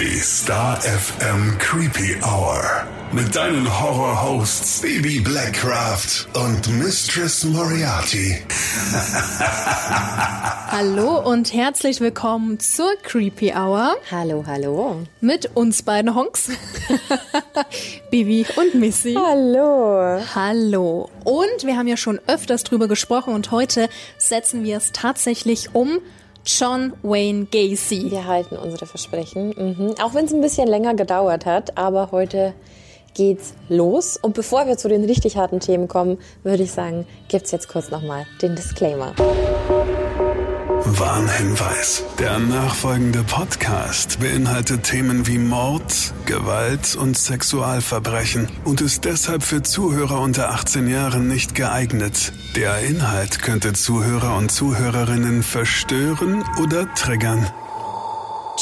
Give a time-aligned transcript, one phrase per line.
[0.00, 2.62] Die Star FM Creepy Hour.
[3.10, 8.36] Mit deinen Horror-Hosts Baby Blackcraft und Mistress Moriarty.
[10.70, 13.96] Hallo und herzlich willkommen zur Creepy Hour.
[14.08, 15.02] Hallo, hallo.
[15.20, 16.50] Mit uns beiden Honks.
[18.12, 19.14] Bibi und Missy.
[19.14, 20.20] Hallo.
[20.32, 21.10] Hallo.
[21.24, 25.98] Und wir haben ja schon öfters drüber gesprochen und heute setzen wir es tatsächlich um.
[26.48, 28.10] John Wayne Gacy.
[28.10, 29.50] Wir halten unsere Versprechen.
[29.50, 29.94] Mhm.
[30.02, 32.54] Auch wenn es ein bisschen länger gedauert hat, aber heute
[33.12, 34.16] geht's los.
[34.16, 37.90] Und bevor wir zu den richtig harten Themen kommen, würde ich sagen, gibt's jetzt kurz
[37.90, 39.14] nochmal den Disclaimer.
[40.96, 42.04] Warnhinweis.
[42.18, 50.20] Der nachfolgende Podcast beinhaltet Themen wie Mord, Gewalt und Sexualverbrechen und ist deshalb für Zuhörer
[50.20, 52.32] unter 18 Jahren nicht geeignet.
[52.56, 57.50] Der Inhalt könnte Zuhörer und Zuhörerinnen verstören oder triggern.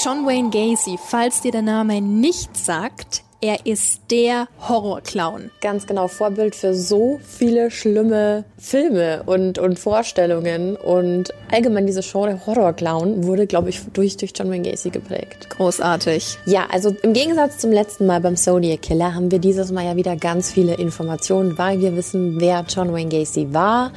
[0.02, 5.50] John Wayne Gacy, falls dir der Name nicht sagt, er ist der Horrorclown.
[5.60, 10.76] Ganz genau, Vorbild für so viele schlimme Filme und, und Vorstellungen.
[10.76, 15.50] Und allgemein diese Genre Horrorclown wurde, glaube ich, durch, durch John Wayne Gacy geprägt.
[15.50, 16.38] Großartig.
[16.46, 19.96] Ja, also im Gegensatz zum letzten Mal beim Zodiac Killer haben wir dieses Mal ja
[19.96, 23.92] wieder ganz viele Informationen, weil wir wissen, wer John Wayne Gacy war.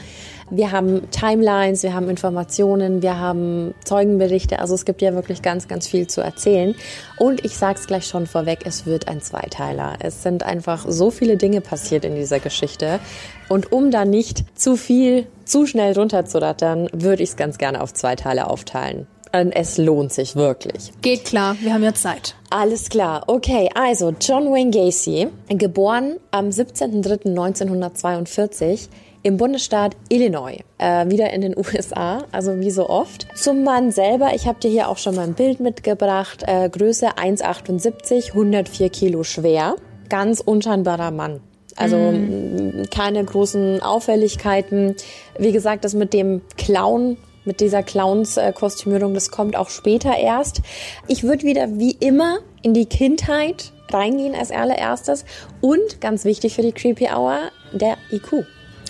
[0.52, 4.60] Wir haben Timelines, wir haben Informationen, wir haben Zeugenberichte.
[4.60, 6.76] Also es gibt ja wirklich ganz, ganz viel zu erzählen.
[7.18, 9.96] Und ich sage es gleich schon vorweg, es wird ein Zweiteiler.
[10.00, 13.00] Es sind einfach so viele Dinge passiert in dieser Geschichte.
[13.48, 17.94] Und um da nicht zu viel, zu schnell runterzurattern, würde ich es ganz gerne auf
[17.94, 19.08] zwei Teile aufteilen.
[19.32, 20.92] Es lohnt sich wirklich.
[21.04, 22.34] Geht klar, wir haben ja Zeit.
[22.50, 23.26] Alles klar.
[23.28, 28.90] Okay, also John Wayne Gacy, geboren am 17.03.1942
[29.24, 33.28] im Bundesstaat Illinois, äh, wieder in den USA, also wie so oft.
[33.36, 37.18] Zum Mann selber, ich habe dir hier auch schon mal ein Bild mitgebracht, äh, Größe
[37.18, 39.76] 1,78, 104 Kilo schwer,
[40.10, 41.42] ganz unscheinbarer Mann.
[41.76, 42.90] Also mm.
[42.92, 44.96] keine großen Auffälligkeiten.
[45.38, 50.62] Wie gesagt, das mit dem Clown mit dieser Clowns-Kostümierung, das kommt auch später erst.
[51.08, 55.26] Ich würde wieder wie immer in die Kindheit reingehen als allererstes
[55.62, 57.40] und ganz wichtig für die Creepy Hour,
[57.74, 58.46] der IQ.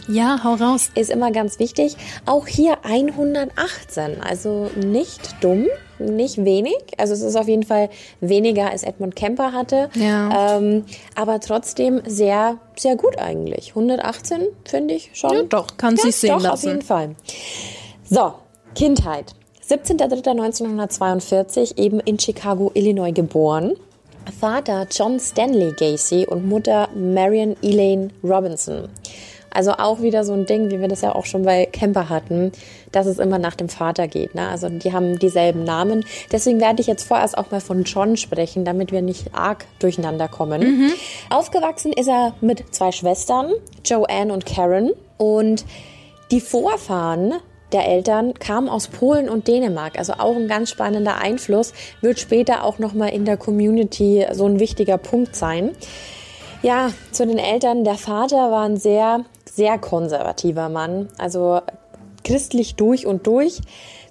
[0.09, 0.89] Ja, hau raus.
[0.95, 1.95] Ist immer ganz wichtig.
[2.25, 5.67] Auch hier 118, also nicht dumm,
[5.99, 6.77] nicht wenig.
[6.97, 7.89] Also es ist auf jeden Fall
[8.19, 9.91] weniger als Edmund Kemper hatte.
[9.93, 10.57] Ja.
[10.57, 13.69] Ähm, aber trotzdem sehr, sehr gut eigentlich.
[13.69, 15.33] 118 finde ich schon.
[15.33, 16.67] Ja, doch, kann ja, sich sehen doch, lassen.
[16.67, 17.15] auf jeden Fall.
[18.09, 18.33] So,
[18.73, 19.35] Kindheit.
[19.69, 23.75] 17.03.1942 eben in Chicago, Illinois geboren.
[24.39, 28.89] Vater John Stanley Gacy und Mutter Marion Elaine Robinson.
[29.51, 32.51] Also auch wieder so ein Ding, wie wir das ja auch schon bei Camper hatten,
[32.91, 34.35] dass es immer nach dem Vater geht.
[34.35, 34.47] Ne?
[34.47, 36.05] Also die haben dieselben Namen.
[36.31, 40.27] Deswegen werde ich jetzt vorerst auch mal von John sprechen, damit wir nicht arg durcheinander
[40.27, 40.61] kommen.
[40.61, 40.91] Mhm.
[41.29, 43.51] Aufgewachsen ist er mit zwei Schwestern,
[43.85, 44.91] Joanne und Karen.
[45.17, 45.65] Und
[46.31, 47.33] die Vorfahren
[47.71, 52.63] der Eltern kamen aus Polen und Dänemark, also auch ein ganz spannender Einfluss, wird später
[52.63, 55.71] auch nochmal in der Community so ein wichtiger Punkt sein.
[56.61, 57.83] Ja, zu den Eltern.
[57.83, 61.61] Der Vater war ein sehr sehr konservativer Mann, also
[62.23, 63.61] christlich durch und durch,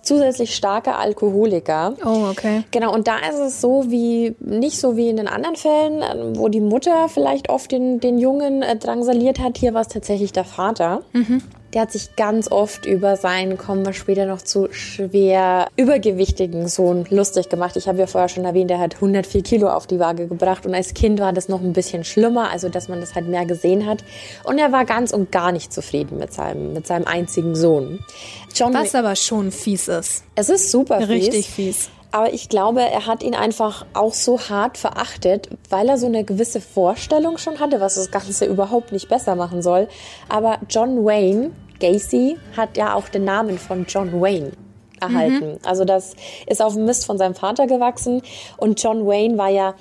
[0.03, 1.95] zusätzlich starker Alkoholiker.
[2.05, 2.65] Oh, okay.
[2.71, 6.49] Genau, und da ist es so wie, nicht so wie in den anderen Fällen, wo
[6.49, 10.45] die Mutter vielleicht oft den, den Jungen äh, drangsaliert hat, hier war es tatsächlich der
[10.45, 11.03] Vater.
[11.13, 11.43] Mhm.
[11.75, 17.07] Der hat sich ganz oft über seinen, kommen wir später noch zu, schwer übergewichtigen Sohn
[17.11, 17.77] lustig gemacht.
[17.77, 20.75] Ich habe ja vorher schon erwähnt, er hat 104 Kilo auf die Waage gebracht und
[20.75, 23.87] als Kind war das noch ein bisschen schlimmer, also dass man das halt mehr gesehen
[23.87, 24.03] hat.
[24.45, 27.99] Und er war ganz und gar nicht zufrieden mit seinem, mit seinem einzigen Sohn.
[28.55, 30.25] John Was aber schon fies ist.
[30.35, 31.09] Es ist super fies.
[31.09, 31.91] Richtig fies.
[32.11, 36.25] Aber ich glaube, er hat ihn einfach auch so hart verachtet, weil er so eine
[36.25, 39.89] gewisse Vorstellung schon hatte, was das Ganze überhaupt nicht besser machen soll.
[40.29, 44.53] Aber John Wayne Gacy hat ja auch den Namen von John Wayne
[45.01, 45.53] erhalten.
[45.53, 45.59] Mhm.
[45.65, 46.15] Also das
[46.47, 48.23] ist auf dem Mist von seinem Vater gewachsen.
[48.57, 49.75] Und John Wayne war ja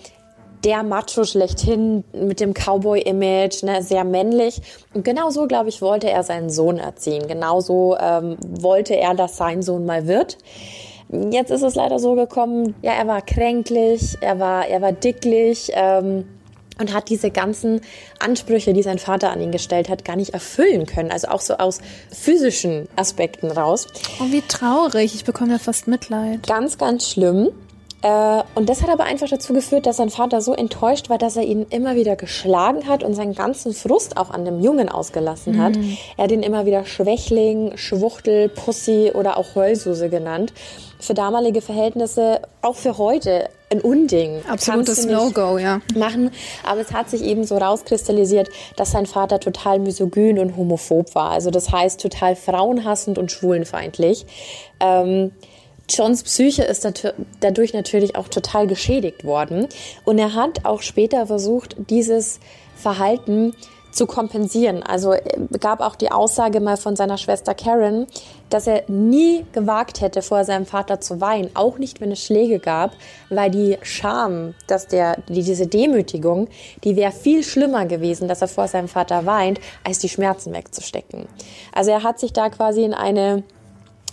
[0.64, 4.62] der Macho schlechthin mit dem Cowboy-Image, ne, sehr männlich.
[4.94, 7.28] Und genau so, glaube ich, wollte er seinen Sohn erziehen.
[7.28, 10.38] Genauso ähm, wollte er, dass sein Sohn mal wird.
[11.10, 15.72] Jetzt ist es leider so gekommen, ja, er war kränklich, er war, er war dicklich,
[15.74, 16.26] ähm,
[16.80, 17.82] und hat diese ganzen
[18.20, 21.12] Ansprüche, die sein Vater an ihn gestellt hat, gar nicht erfüllen können.
[21.12, 21.80] Also auch so aus
[22.12, 23.88] physischen Aspekten raus.
[24.20, 25.16] Oh, wie traurig.
[25.16, 26.46] Ich bekomme ja fast Mitleid.
[26.46, 27.50] Ganz, ganz schlimm.
[28.04, 31.36] Äh, und das hat aber einfach dazu geführt, dass sein Vater so enttäuscht war, dass
[31.36, 35.62] er ihn immer wieder geschlagen hat und seinen ganzen Frust auch an dem Jungen ausgelassen
[35.62, 35.76] hat.
[35.76, 35.98] Mhm.
[36.16, 40.54] Er hat ihn immer wieder Schwächling, Schwuchtel, Pussy oder auch Heulsuse genannt.
[41.00, 44.42] Für damalige Verhältnisse, auch für heute, ein Unding.
[44.48, 45.82] Absolutes No-Go, ja.
[45.96, 46.32] Machen.
[46.64, 51.32] Aber es hat sich eben so rauskristallisiert, dass sein Vater total misogyn und homophob war.
[51.32, 54.26] Also das heißt total frauenhassend und schwulenfeindlich.
[54.80, 55.32] Ähm,
[55.90, 56.88] Johns Psyche ist
[57.40, 59.68] dadurch natürlich auch total geschädigt worden.
[60.06, 62.40] Und er hat auch später versucht, dieses
[62.76, 63.54] Verhalten
[63.92, 64.84] zu kompensieren.
[64.84, 65.22] Also äh,
[65.60, 68.08] gab auch die Aussage mal von seiner Schwester Karen,
[68.50, 72.60] dass er nie gewagt hätte, vor seinem Vater zu weinen, auch nicht, wenn es Schläge
[72.60, 72.92] gab,
[73.30, 76.48] weil die Scham, dass der, die, diese Demütigung,
[76.84, 81.28] die wäre viel schlimmer gewesen, dass er vor seinem Vater weint, als die Schmerzen wegzustecken.
[81.74, 83.44] Also er hat sich da quasi in eine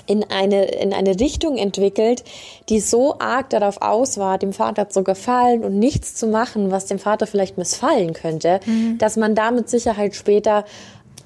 [0.06, 2.25] in eine, in eine Richtung entwickelt,
[2.69, 6.87] die so arg darauf aus war, dem Vater zu gefallen und nichts zu machen, was
[6.87, 8.99] dem Vater vielleicht missfallen könnte, mhm.
[8.99, 10.64] dass man da mit Sicherheit später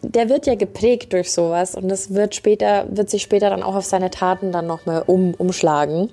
[0.02, 3.74] der wird ja geprägt durch sowas und das wird später, wird sich später dann auch
[3.74, 6.10] auf seine Taten dann nochmal um, umschlagen.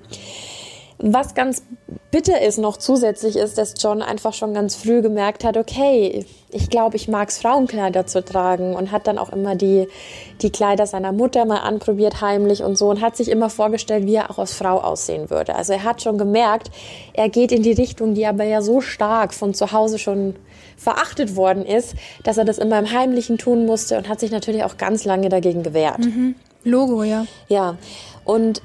[0.98, 1.62] Was ganz
[2.10, 6.70] bitter ist noch zusätzlich ist, dass John einfach schon ganz früh gemerkt hat, okay, ich
[6.70, 9.88] glaube, ich mag es Frauenkleider zu tragen und hat dann auch immer die,
[10.40, 14.14] die Kleider seiner Mutter mal anprobiert heimlich und so und hat sich immer vorgestellt, wie
[14.14, 15.54] er auch als Frau aussehen würde.
[15.54, 16.70] Also er hat schon gemerkt,
[17.12, 20.36] er geht in die Richtung, die aber ja so stark von zu Hause schon
[20.78, 24.64] verachtet worden ist, dass er das immer im Heimlichen tun musste und hat sich natürlich
[24.64, 25.98] auch ganz lange dagegen gewehrt.
[25.98, 26.36] Mhm.
[26.66, 27.26] Logo, ja.
[27.48, 27.76] Ja.
[28.24, 28.60] Und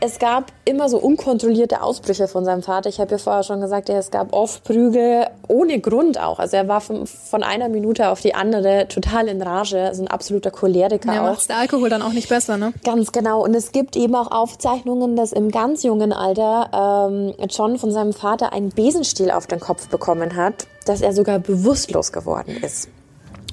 [0.00, 2.88] es gab immer so unkontrollierte Ausbrüche von seinem Vater.
[2.88, 6.40] Ich habe ja vorher schon gesagt, es gab oft Prügel ohne Grund auch.
[6.40, 10.08] Also er war von, von einer Minute auf die andere total in Rage, also ein
[10.08, 11.14] absoluter Choleriker.
[11.14, 12.72] Ja, macht der Alkohol dann auch nicht besser, ne?
[12.84, 13.44] Ganz genau.
[13.44, 18.12] Und es gibt eben auch Aufzeichnungen, dass im ganz jungen Alter ähm, John von seinem
[18.12, 22.88] Vater einen Besenstiel auf den Kopf bekommen hat, dass er sogar bewusstlos geworden ist.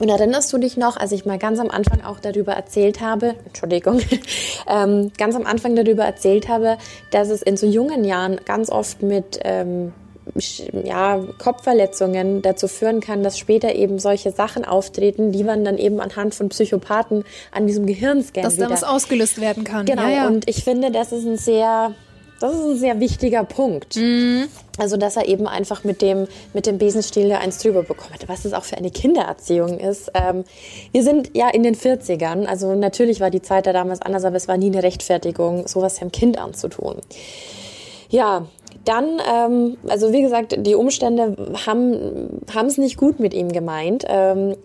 [0.01, 3.35] Und erinnerst du dich noch, als ich mal ganz am Anfang auch darüber erzählt habe,
[3.45, 4.01] Entschuldigung,
[4.67, 6.79] ähm, ganz am Anfang darüber erzählt habe,
[7.11, 9.93] dass es in so jungen Jahren ganz oft mit ähm,
[10.83, 15.99] ja, Kopfverletzungen dazu führen kann, dass später eben solche Sachen auftreten, die man dann eben
[15.99, 19.85] anhand von Psychopathen an diesem Gehirnscan Dass da was ausgelöst werden kann.
[19.85, 20.27] Genau, ja, ja.
[20.27, 21.93] und ich finde, das ist ein sehr
[22.41, 23.97] das ist ein sehr wichtiger Punkt.
[23.97, 24.47] Mhm.
[24.77, 28.27] Also, dass er eben einfach mit dem, mit dem Besenstiel eins drüber bekommen hat.
[28.27, 30.11] Was das auch für eine Kindererziehung ist.
[30.13, 30.45] Ähm,
[30.91, 32.45] wir sind ja in den 40ern.
[32.45, 35.95] Also, natürlich war die Zeit da damals anders, aber es war nie eine Rechtfertigung, sowas
[35.95, 36.95] dem Kind anzutun.
[38.09, 38.47] Ja,
[38.85, 41.35] dann, ähm, also wie gesagt, die Umstände
[41.65, 44.05] haben es nicht gut mit ihm gemeint.
[44.07, 44.55] Ähm,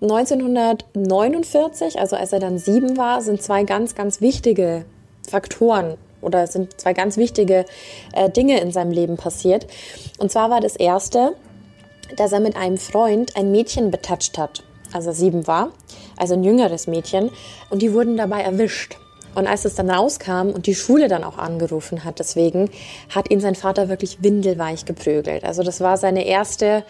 [0.00, 4.84] 1949, also als er dann sieben war, sind zwei ganz, ganz wichtige
[5.28, 7.66] Faktoren oder es sind zwei ganz wichtige
[8.12, 9.66] äh, Dinge in seinem Leben passiert.
[10.18, 11.36] Und zwar war das erste,
[12.16, 15.72] dass er mit einem Freund ein Mädchen betatscht hat, als er sieben war,
[16.16, 17.30] also ein jüngeres Mädchen,
[17.70, 18.96] und die wurden dabei erwischt.
[19.34, 22.70] Und als es dann rauskam und die Schule dann auch angerufen hat, deswegen
[23.08, 25.44] hat ihn sein Vater wirklich windelweich geprügelt.
[25.44, 26.84] Also das war seine erste,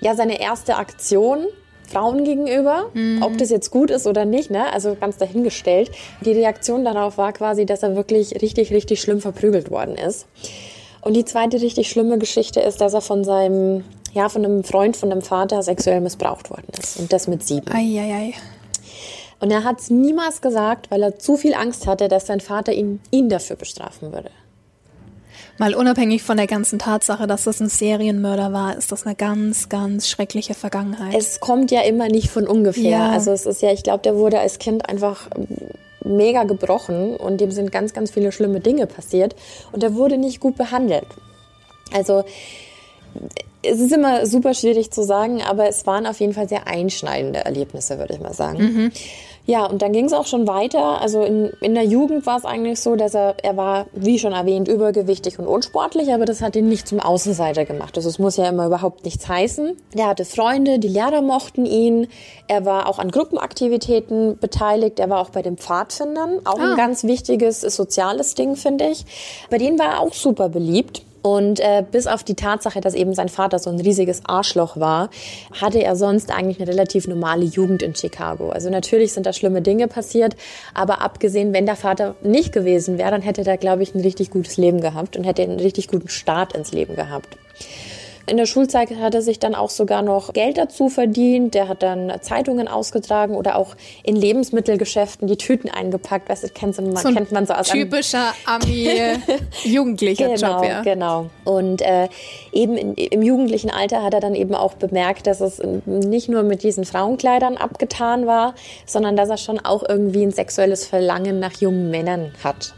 [0.00, 1.46] ja, seine erste Aktion,
[1.88, 3.22] Frauen gegenüber, mhm.
[3.22, 4.72] ob das jetzt gut ist oder nicht, ne?
[4.72, 5.90] also ganz dahingestellt.
[6.20, 10.26] Die Reaktion darauf war quasi, dass er wirklich richtig, richtig schlimm verprügelt worden ist.
[11.00, 14.96] Und die zweite richtig schlimme Geschichte ist, dass er von seinem, ja, von einem Freund
[14.96, 16.98] von dem Vater sexuell missbraucht worden ist.
[16.98, 17.72] Und das mit sieben.
[17.72, 18.34] Ei, ei, ei.
[19.40, 22.72] Und er hat es niemals gesagt, weil er zu viel Angst hatte, dass sein Vater
[22.72, 24.30] ihn, ihn dafür bestrafen würde.
[25.58, 29.68] Mal unabhängig von der ganzen Tatsache, dass das ein Serienmörder war, ist das eine ganz,
[29.68, 31.14] ganz schreckliche Vergangenheit.
[31.16, 32.90] Es kommt ja immer nicht von ungefähr.
[32.90, 33.10] Ja.
[33.10, 35.28] Also es ist ja, ich glaube, der wurde als Kind einfach
[36.04, 39.34] mega gebrochen und dem sind ganz, ganz viele schlimme Dinge passiert
[39.72, 41.06] und er wurde nicht gut behandelt.
[41.92, 42.24] Also
[43.62, 47.44] es ist immer super schwierig zu sagen, aber es waren auf jeden Fall sehr einschneidende
[47.44, 48.58] Erlebnisse, würde ich mal sagen.
[48.58, 48.92] Mhm.
[49.48, 51.00] Ja, und dann ging es auch schon weiter.
[51.00, 54.34] Also in, in der Jugend war es eigentlich so, dass er, er war, wie schon
[54.34, 57.96] erwähnt, übergewichtig und unsportlich, aber das hat ihn nicht zum Außenseiter gemacht.
[57.96, 59.74] Also es muss ja immer überhaupt nichts heißen.
[59.96, 62.08] Er hatte Freunde, die Lehrer mochten ihn.
[62.46, 65.00] Er war auch an Gruppenaktivitäten beteiligt.
[65.00, 66.40] Er war auch bei den Pfadfindern.
[66.44, 66.72] Auch ah.
[66.72, 69.06] ein ganz wichtiges soziales Ding, finde ich.
[69.48, 71.00] Bei denen war er auch super beliebt.
[71.22, 75.10] Und äh, bis auf die Tatsache, dass eben sein Vater so ein riesiges Arschloch war,
[75.60, 78.50] hatte er sonst eigentlich eine relativ normale Jugend in Chicago.
[78.50, 80.36] Also natürlich sind da schlimme Dinge passiert,
[80.74, 84.30] aber abgesehen, wenn der Vater nicht gewesen wäre, dann hätte er, glaube ich, ein richtig
[84.30, 87.36] gutes Leben gehabt und hätte einen richtig guten Start ins Leben gehabt.
[88.28, 91.54] In der Schulzeit hat er sich dann auch sogar noch Geld dazu verdient.
[91.54, 96.28] Der hat dann Zeitungen ausgetragen oder auch in Lebensmittelgeschäften die Tüten eingepackt.
[96.28, 100.82] Weißt du, kennt, man, so kennt man so aus typischer Ami-Jugendlicher genau, Job, ja.
[100.82, 101.26] Genau.
[101.44, 102.08] Und äh,
[102.52, 106.42] eben in, im jugendlichen Alter hat er dann eben auch bemerkt, dass es nicht nur
[106.42, 108.54] mit diesen Frauenkleidern abgetan war,
[108.86, 112.74] sondern dass er schon auch irgendwie ein sexuelles Verlangen nach jungen Männern hat.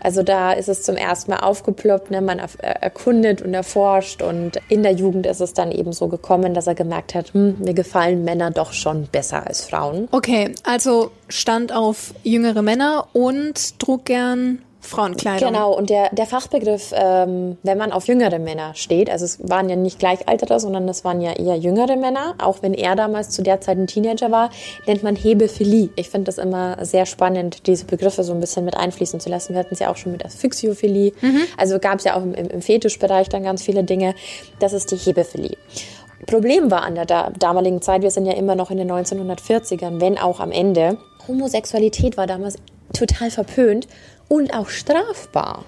[0.00, 2.20] Also da ist es zum ersten Mal aufgeploppt, ne?
[2.20, 6.66] man erkundet und erforscht und in der Jugend ist es dann eben so gekommen, dass
[6.66, 10.08] er gemerkt hat, hm, mir gefallen Männer doch schon besser als Frauen.
[10.12, 15.52] Okay, also stand auf jüngere Männer und trug gern Frauenkleidung.
[15.52, 19.68] Genau, und der, der Fachbegriff, ähm, wenn man auf jüngere Männer steht, also es waren
[19.68, 23.42] ja nicht Gleichaltere, sondern es waren ja eher jüngere Männer, auch wenn er damals zu
[23.42, 24.50] der Zeit ein Teenager war,
[24.86, 25.90] nennt man Hebephilie.
[25.96, 29.52] Ich finde das immer sehr spannend, diese Begriffe so ein bisschen mit einfließen zu lassen.
[29.54, 31.12] Wir hatten es ja auch schon mit Asphyxiophilie.
[31.20, 31.42] Mhm.
[31.56, 34.14] Also gab es ja auch im, im Fetischbereich dann ganz viele Dinge.
[34.58, 35.56] Das ist die Hebephilie.
[36.26, 37.04] Problem war an der
[37.38, 40.96] damaligen Zeit, wir sind ja immer noch in den 1940ern, wenn auch am Ende,
[41.28, 42.56] Homosexualität war damals
[42.92, 43.86] total verpönt
[44.28, 45.64] und auch strafbar.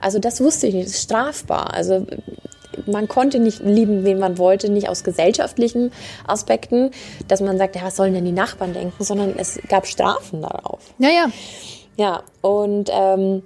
[0.00, 1.74] Also das wusste ich nicht, das ist strafbar.
[1.74, 2.06] Also
[2.86, 5.92] man konnte nicht lieben, wen man wollte, nicht aus gesellschaftlichen
[6.26, 6.90] Aspekten,
[7.28, 10.80] dass man sagt, ja, was sollen denn die Nachbarn denken, sondern es gab Strafen darauf.
[10.98, 11.26] Ja, ja.
[11.96, 13.42] Ja, und ähm,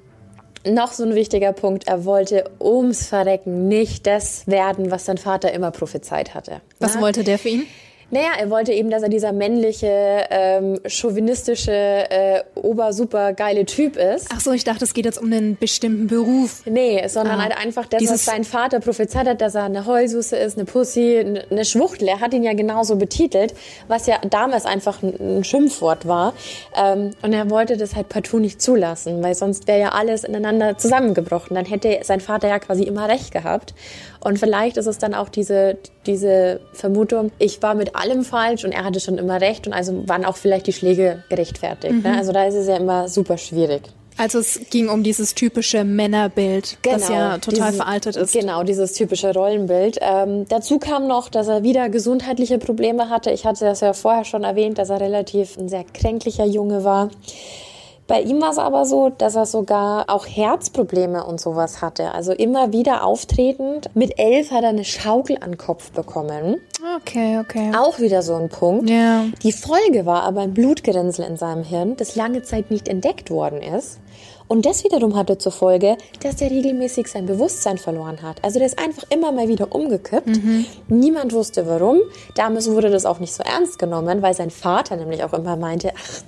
[0.66, 5.52] noch so ein wichtiger Punkt, er wollte ums Verrecken nicht das werden, was sein Vater
[5.52, 6.60] immer prophezeit hatte.
[6.78, 7.00] Was ja?
[7.00, 7.66] wollte der für ihn?
[8.10, 14.28] Naja, er wollte eben, dass er dieser männliche, ähm, chauvinistische, äh, obersuper geile Typ ist.
[14.32, 16.62] Ach so, ich dachte, es geht jetzt um einen bestimmten Beruf.
[16.66, 20.36] Nee, sondern ah, halt einfach das, was sein Vater prophezeit hat, dass er eine Heulsuse
[20.36, 22.08] ist, eine Pussy, eine Schwuchtel.
[22.08, 23.54] Er hat ihn ja genauso betitelt,
[23.88, 26.34] was ja damals einfach ein, ein Schimpfwort war.
[26.76, 30.78] Ähm, und er wollte das halt partout nicht zulassen, weil sonst wäre ja alles ineinander
[30.78, 31.54] zusammengebrochen.
[31.54, 33.74] Dann hätte sein Vater ja quasi immer recht gehabt.
[34.24, 35.76] Und vielleicht ist es dann auch diese,
[36.06, 40.08] diese Vermutung, ich war mit allem falsch und er hatte schon immer recht und also
[40.08, 41.92] waren auch vielleicht die Schläge gerechtfertigt.
[41.92, 41.98] Ne?
[41.98, 42.02] Mhm.
[42.02, 42.18] Ne?
[42.18, 43.82] Also da ist es ja immer super schwierig.
[44.16, 48.32] Also es ging um dieses typische Männerbild, genau, das ja total dieses, veraltet ist.
[48.32, 49.98] Genau, dieses typische Rollenbild.
[50.00, 53.32] Ähm, dazu kam noch, dass er wieder gesundheitliche Probleme hatte.
[53.32, 57.10] Ich hatte das ja vorher schon erwähnt, dass er relativ ein sehr kränklicher Junge war.
[58.06, 62.12] Bei ihm war es aber so, dass er sogar auch Herzprobleme und sowas hatte.
[62.12, 63.88] Also immer wieder auftretend.
[63.94, 66.60] Mit elf hat er eine Schaukel an den Kopf bekommen.
[66.96, 67.72] Okay, okay.
[67.74, 68.90] Auch wieder so ein Punkt.
[68.90, 69.24] Ja.
[69.42, 73.62] Die Folge war aber ein Blutgerinnsel in seinem Hirn, das lange Zeit nicht entdeckt worden
[73.62, 74.00] ist.
[74.46, 78.44] Und das wiederum hatte zur Folge, dass er regelmäßig sein Bewusstsein verloren hat.
[78.44, 80.26] Also der ist einfach immer mal wieder umgekippt.
[80.26, 80.66] Mhm.
[80.88, 82.00] Niemand wusste warum.
[82.34, 85.92] Damals wurde das auch nicht so ernst genommen, weil sein Vater nämlich auch immer meinte,
[85.96, 86.22] ach,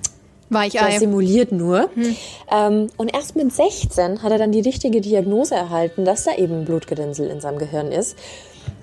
[0.51, 0.91] Weichei.
[0.93, 1.91] Das simuliert nur.
[1.95, 2.17] Hm.
[2.51, 6.65] Ähm, und erst mit 16 hat er dann die richtige Diagnose erhalten, dass da eben
[6.65, 8.17] Blutgerinnsel in seinem Gehirn ist.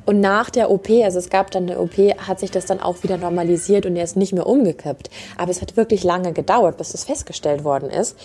[0.05, 3.03] Und nach der OP, also es gab dann eine OP, hat sich das dann auch
[3.03, 5.09] wieder normalisiert und er ist nicht mehr umgekippt.
[5.37, 8.17] Aber es hat wirklich lange gedauert, bis das festgestellt worden ist.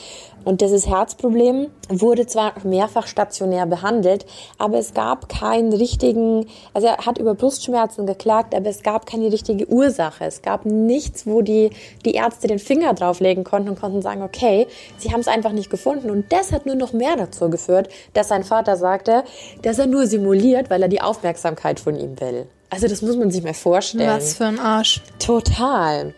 [0.44, 4.24] Und dieses Herzproblem wurde zwar mehrfach stationär behandelt,
[4.56, 9.30] aber es gab keinen richtigen, also er hat über Brustschmerzen geklagt, aber es gab keine
[9.30, 10.24] richtige Ursache.
[10.24, 11.70] Es gab nichts, wo die,
[12.04, 14.66] die Ärzte den Finger drauflegen konnten und konnten sagen, okay,
[14.96, 16.08] sie haben es einfach nicht gefunden.
[16.08, 19.24] Und das hat nur noch mehr dazu geführt, dass sein Vater sagte,
[19.62, 22.46] dass er nur simuliert, weil er die Aufmerksamkeit von ihm will.
[22.70, 24.08] Also das muss man sich mal vorstellen.
[24.08, 25.00] Was für ein Arsch.
[25.18, 26.14] Total.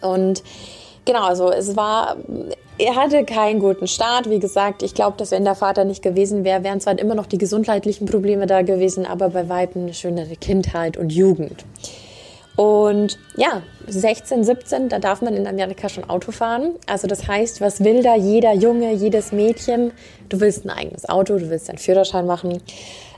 [0.00, 0.42] Und
[1.04, 2.16] genau, also es war,
[2.78, 4.30] er hatte keinen guten Start.
[4.30, 7.26] Wie gesagt, ich glaube, dass wenn der Vater nicht gewesen wäre, wären zwar immer noch
[7.26, 11.64] die gesundheitlichen Probleme da gewesen, aber bei weitem eine schönere Kindheit und Jugend.
[12.54, 16.74] Und ja, 16, 17, da darf man in Amerika schon Auto fahren.
[16.86, 19.92] Also das heißt, was will da jeder Junge, jedes Mädchen?
[20.28, 22.62] Du willst ein eigenes Auto, du willst deinen Führerschein machen.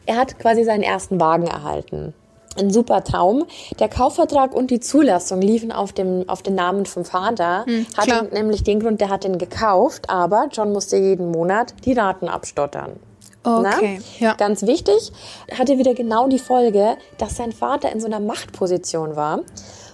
[0.07, 2.15] Er hat quasi seinen ersten Wagen erhalten
[2.57, 3.47] ein super Traum.
[3.79, 7.65] Der Kaufvertrag und die Zulassung liefen auf dem auf den Namen vom Vater.
[7.67, 11.93] Hm, hatte nämlich den Grund, der hat den gekauft, aber John musste jeden Monat die
[11.93, 12.93] Raten abstottern.
[13.43, 14.27] Okay, Na?
[14.27, 14.35] ja.
[14.35, 15.13] Ganz wichtig,
[15.57, 19.41] hatte wieder genau die Folge, dass sein Vater in so einer Machtposition war.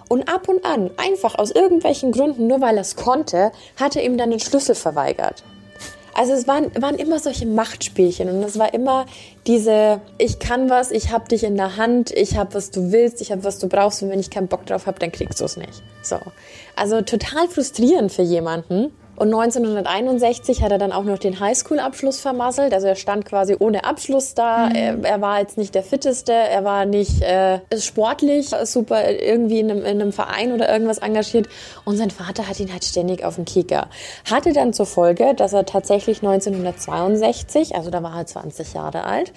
[0.08, 4.18] Und ab und an, einfach aus irgendwelchen Gründen, nur weil er es konnte, hatte ihm
[4.18, 5.42] dann den Schlüssel verweigert.
[6.14, 9.06] Also es waren, waren immer solche Machtspielchen und es war immer
[9.46, 13.20] diese, ich kann was, ich hab dich in der Hand, ich hab was du willst,
[13.20, 15.44] ich hab was du brauchst und wenn ich keinen Bock drauf hab, dann kriegst du
[15.44, 15.82] es nicht.
[16.02, 16.18] So.
[16.76, 18.92] Also total frustrierend für jemanden.
[19.20, 22.72] Und 1961 hat er dann auch noch den Highschool-Abschluss vermasselt.
[22.72, 24.70] Also er stand quasi ohne Abschluss da.
[24.70, 24.74] Mhm.
[24.74, 26.32] Er, er, war jetzt nicht der Fitteste.
[26.32, 31.50] Er war nicht äh, sportlich super irgendwie in einem, in einem Verein oder irgendwas engagiert.
[31.84, 33.88] Und sein Vater hat ihn halt ständig auf den Kicker.
[34.24, 39.34] Hatte dann zur Folge, dass er tatsächlich 1962, also da war er 20 Jahre alt,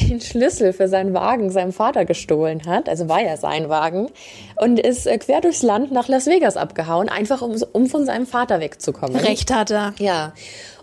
[0.00, 4.08] den Schlüssel für seinen Wagen seinem Vater gestohlen hat, also war ja sein Wagen,
[4.56, 8.26] und ist äh, quer durchs Land nach Las Vegas abgehauen, einfach um, um von seinem
[8.26, 9.16] Vater wegzukommen.
[9.16, 9.94] Recht hat er.
[9.98, 10.32] Ja.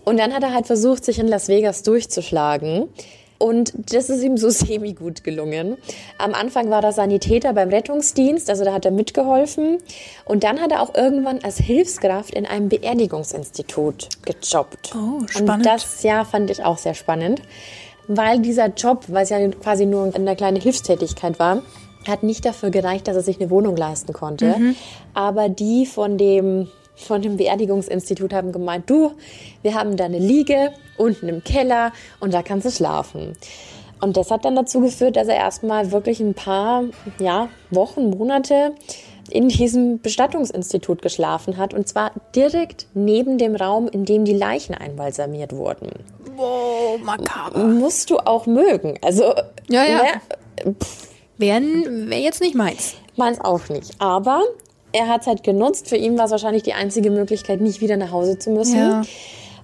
[0.04, 2.88] Und dann hat er halt versucht, sich in Las Vegas durchzuschlagen.
[3.38, 5.76] Und das ist ihm so semi-gut gelungen.
[6.18, 9.78] Am Anfang war er Sanitäter beim Rettungsdienst, also da hat er mitgeholfen.
[10.24, 14.94] Und dann hat er auch irgendwann als Hilfskraft in einem Beerdigungsinstitut gejobbt.
[14.94, 15.50] Oh, spannend.
[15.50, 17.42] Und das, ja, fand ich auch sehr spannend.
[18.08, 21.62] Weil dieser Job, weil es ja quasi nur eine kleine Hilfstätigkeit war,
[22.06, 24.54] hat nicht dafür gereicht, dass er sich eine Wohnung leisten konnte.
[25.14, 29.12] Aber die von dem, von dem Beerdigungsinstitut haben gemeint, du,
[29.62, 33.34] wir haben da eine Liege unten im Keller und da kannst du schlafen.
[34.00, 36.84] Und das hat dann dazu geführt, dass er erstmal wirklich ein paar
[37.18, 38.72] ja, Wochen, Monate
[39.30, 41.74] in diesem Bestattungsinstitut geschlafen hat.
[41.74, 45.90] Und zwar direkt neben dem Raum, in dem die Leichen einbalsamiert wurden.
[46.36, 47.64] Wow, makaber.
[47.64, 48.98] Musst du auch mögen.
[49.02, 49.34] Also,
[49.68, 50.02] Ja, ja.
[50.64, 50.74] ne,
[51.38, 52.94] Wäre wär jetzt nicht meins.
[53.16, 53.92] Meins auch nicht.
[54.00, 54.42] Aber
[54.92, 55.88] er hat es halt genutzt.
[55.88, 58.76] Für ihn war es wahrscheinlich die einzige Möglichkeit, nicht wieder nach Hause zu müssen.
[58.78, 59.02] Ja.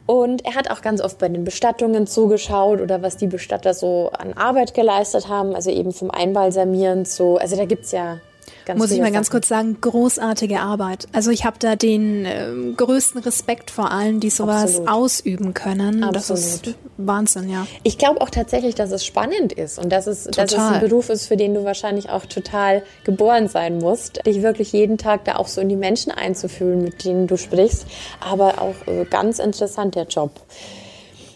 [0.06, 4.10] Und er hat auch ganz oft bei den Bestattungen zugeschaut oder was die Bestatter so
[4.16, 5.54] an Arbeit geleistet haben.
[5.54, 7.38] Also eben vom Einbalsamieren zu.
[7.38, 8.20] Also da gibt's ja
[8.64, 9.32] ganz Muss ich mal ganz Sachen.
[9.32, 11.06] kurz sagen, großartige Arbeit.
[11.12, 14.88] Also ich habe da den ähm, größten Respekt vor allen, die sowas Absolut.
[14.88, 16.06] ausüben können.
[16.12, 16.78] Das ist Absolut.
[16.96, 17.66] Wahnsinn, ja.
[17.82, 21.10] Ich glaube auch tatsächlich, dass es spannend ist und dass es, dass es ein Beruf
[21.10, 24.24] ist, für den du wahrscheinlich auch total geboren sein musst.
[24.26, 27.86] Dich wirklich jeden Tag da auch so in die Menschen einzufühlen, mit denen du sprichst.
[28.20, 30.32] Aber auch äh, ganz interessant der Job.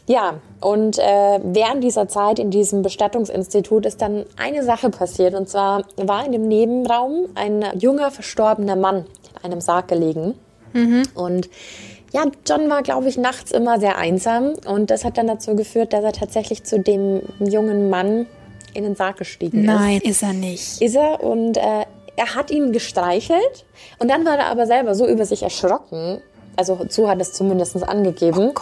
[0.09, 5.35] Ja, und äh, während dieser Zeit in diesem Bestattungsinstitut ist dann eine Sache passiert.
[5.35, 9.05] Und zwar war in dem Nebenraum ein junger, verstorbener Mann
[9.37, 10.35] in einem Sarg gelegen.
[11.15, 11.51] Und
[12.13, 14.55] ja, John war, glaube ich, nachts immer sehr einsam.
[14.67, 18.27] Und das hat dann dazu geführt, dass er tatsächlich zu dem jungen Mann
[18.73, 19.67] in den Sarg gestiegen ist.
[19.67, 20.81] Nein, ist er nicht.
[20.81, 21.85] Ist er und äh,
[22.17, 23.67] er hat ihn gestreichelt.
[23.99, 26.23] Und dann war er aber selber so über sich erschrocken,
[26.57, 28.53] also so hat es zumindest angegeben,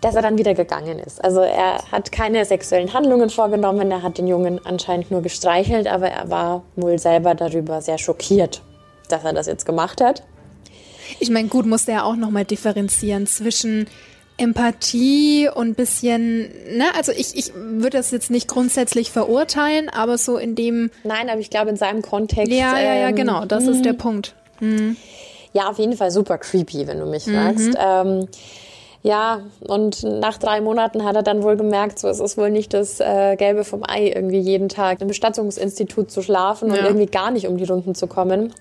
[0.00, 1.22] dass er dann wieder gegangen ist.
[1.24, 6.08] Also er hat keine sexuellen Handlungen vorgenommen, er hat den Jungen anscheinend nur gestreichelt, aber
[6.08, 8.62] er war wohl selber darüber sehr schockiert,
[9.08, 10.22] dass er das jetzt gemacht hat.
[11.20, 13.86] Ich meine, gut, musste er auch nochmal differenzieren zwischen
[14.36, 16.42] Empathie und bisschen,
[16.76, 21.28] ne, also ich, ich würde das jetzt nicht grundsätzlich verurteilen, aber so in dem, Nein,
[21.28, 22.52] aber ich glaube in seinem Kontext.
[22.52, 24.36] ja, ja, ja, ähm, genau, das ist der Punkt.
[25.52, 27.70] Ja, auf jeden Fall super creepy, wenn du mich fragst.
[27.78, 28.28] Ähm,
[29.02, 32.74] ja, und nach drei Monaten hat er dann wohl gemerkt, so es ist wohl nicht
[32.74, 36.86] das äh, Gelbe vom Ei, irgendwie jeden Tag im Bestattungsinstitut zu schlafen und Ja.
[36.86, 38.52] irgendwie gar nicht um die Runden zu kommen.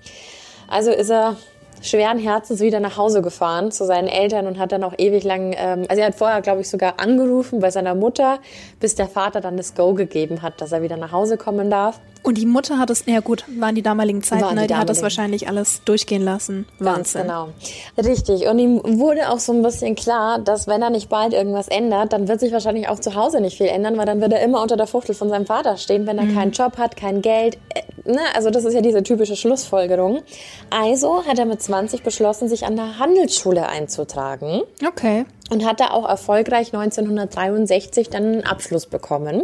[0.68, 1.38] Also ist er
[1.82, 5.56] schweren Herzens wieder nach Hause gefahren zu seinen Eltern und hat dann auch ewig lang,
[5.58, 8.40] ähm, also er hat vorher, glaube ich, sogar angerufen bei seiner Mutter,
[8.80, 12.00] bis der Vater dann das Go gegeben hat, dass er wieder nach Hause kommen darf.
[12.24, 14.74] Und die Mutter hat es, ja gut, waren die damaligen Zeiten, Waren ne, die die
[14.76, 15.04] hat das damaligen.
[15.04, 16.66] wahrscheinlich alles durchgehen lassen.
[16.80, 17.22] Ganz Wahnsinn.
[17.24, 17.50] genau.
[17.98, 18.48] Richtig.
[18.48, 22.14] Und ihm wurde auch so ein bisschen klar, dass wenn er nicht bald irgendwas ändert,
[22.14, 24.62] dann wird sich wahrscheinlich auch zu Hause nicht viel ändern, weil dann wird er immer
[24.62, 27.58] unter der Fuchtel von seinem Vater stehen, wenn er keinen Job hat, kein Geld.
[27.74, 28.20] Äh, ne?
[28.36, 30.22] Also das ist ja diese typische Schlussfolgerung.
[30.70, 35.26] Also hat er mit 20 beschlossen, sich an der Handelsschule einzutragen Okay.
[35.50, 39.44] und hat da auch erfolgreich 1963 dann einen Abschluss bekommen.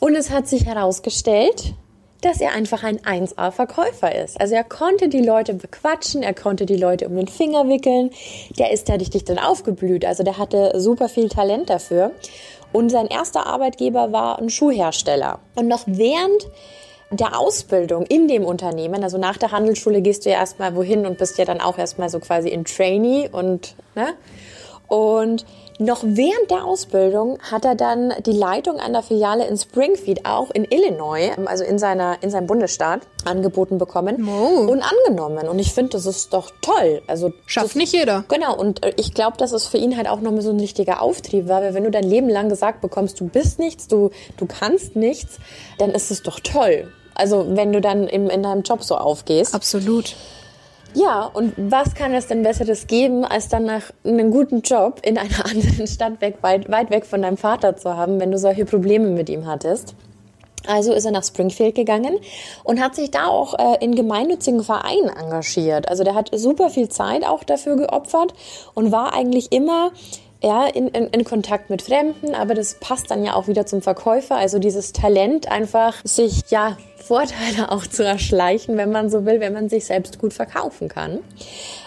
[0.00, 1.72] Und es hat sich herausgestellt,
[2.20, 4.40] dass er einfach ein 1A-Verkäufer ist.
[4.40, 8.10] Also er konnte die Leute bequatschen, er konnte die Leute um den Finger wickeln.
[8.58, 10.04] Der ist da richtig drin aufgeblüht.
[10.04, 12.12] Also der hatte super viel Talent dafür.
[12.72, 15.38] Und sein erster Arbeitgeber war ein Schuhhersteller.
[15.54, 16.48] Und noch während
[17.10, 21.18] der Ausbildung in dem Unternehmen, also nach der Handelsschule gehst du ja erstmal wohin und
[21.18, 24.14] bist ja dann auch erstmal so quasi in Trainee und, ne?
[24.88, 25.44] Und
[25.78, 30.64] noch während der Ausbildung hat er dann die Leitung einer Filiale in Springfield, auch in
[30.64, 34.70] Illinois, also in, seiner, in seinem Bundesstaat, angeboten bekommen Oh.
[34.70, 35.48] und angenommen.
[35.48, 37.02] Und ich finde, das ist doch toll.
[37.06, 38.24] Also Schafft das, nicht jeder.
[38.28, 41.02] Genau, und äh, ich glaube, dass es für ihn halt auch nochmal so ein richtiger
[41.02, 44.46] Auftrieb war, weil wenn du dein Leben lang gesagt bekommst, du bist nichts, du, du
[44.46, 45.38] kannst nichts,
[45.78, 46.92] dann ist es doch toll.
[47.14, 49.54] Also wenn du dann in, in deinem Job so aufgehst.
[49.54, 50.14] Absolut.
[50.94, 55.18] Ja, und was kann es denn Besseres geben, als dann nach einem guten Job in
[55.18, 58.64] einer anderen Stadt weg, weit, weit weg von deinem Vater zu haben, wenn du solche
[58.64, 59.94] Probleme mit ihm hattest?
[60.66, 62.18] Also ist er nach Springfield gegangen
[62.62, 65.88] und hat sich da auch äh, in gemeinnützigen Vereinen engagiert.
[65.88, 68.32] Also der hat super viel Zeit auch dafür geopfert
[68.72, 69.90] und war eigentlich immer
[70.42, 73.80] ja, in, in, in Kontakt mit Fremden, aber das passt dann ja auch wieder zum
[73.80, 74.36] Verkäufer.
[74.36, 76.76] Also dieses Talent einfach, sich ja
[77.06, 81.20] Vorteile auch zu erschleichen, wenn man so will, wenn man sich selbst gut verkaufen kann.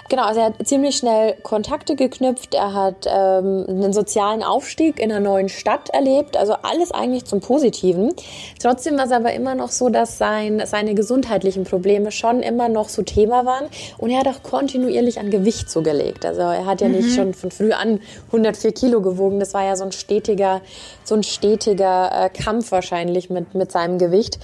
[0.09, 5.11] Genau, also er hat ziemlich schnell Kontakte geknüpft, er hat ähm, einen sozialen Aufstieg in
[5.11, 8.13] einer neuen Stadt erlebt, also alles eigentlich zum Positiven.
[8.61, 12.87] Trotzdem war es aber immer noch so, dass sein, seine gesundheitlichen Probleme schon immer noch
[12.87, 13.65] so Thema waren
[13.97, 16.25] und er hat auch kontinuierlich an Gewicht zugelegt.
[16.25, 16.95] Also er hat ja mhm.
[16.95, 20.61] nicht schon von früh an 104 Kilo gewogen, das war ja so ein stetiger,
[21.03, 24.39] so ein stetiger äh, Kampf wahrscheinlich mit, mit seinem Gewicht.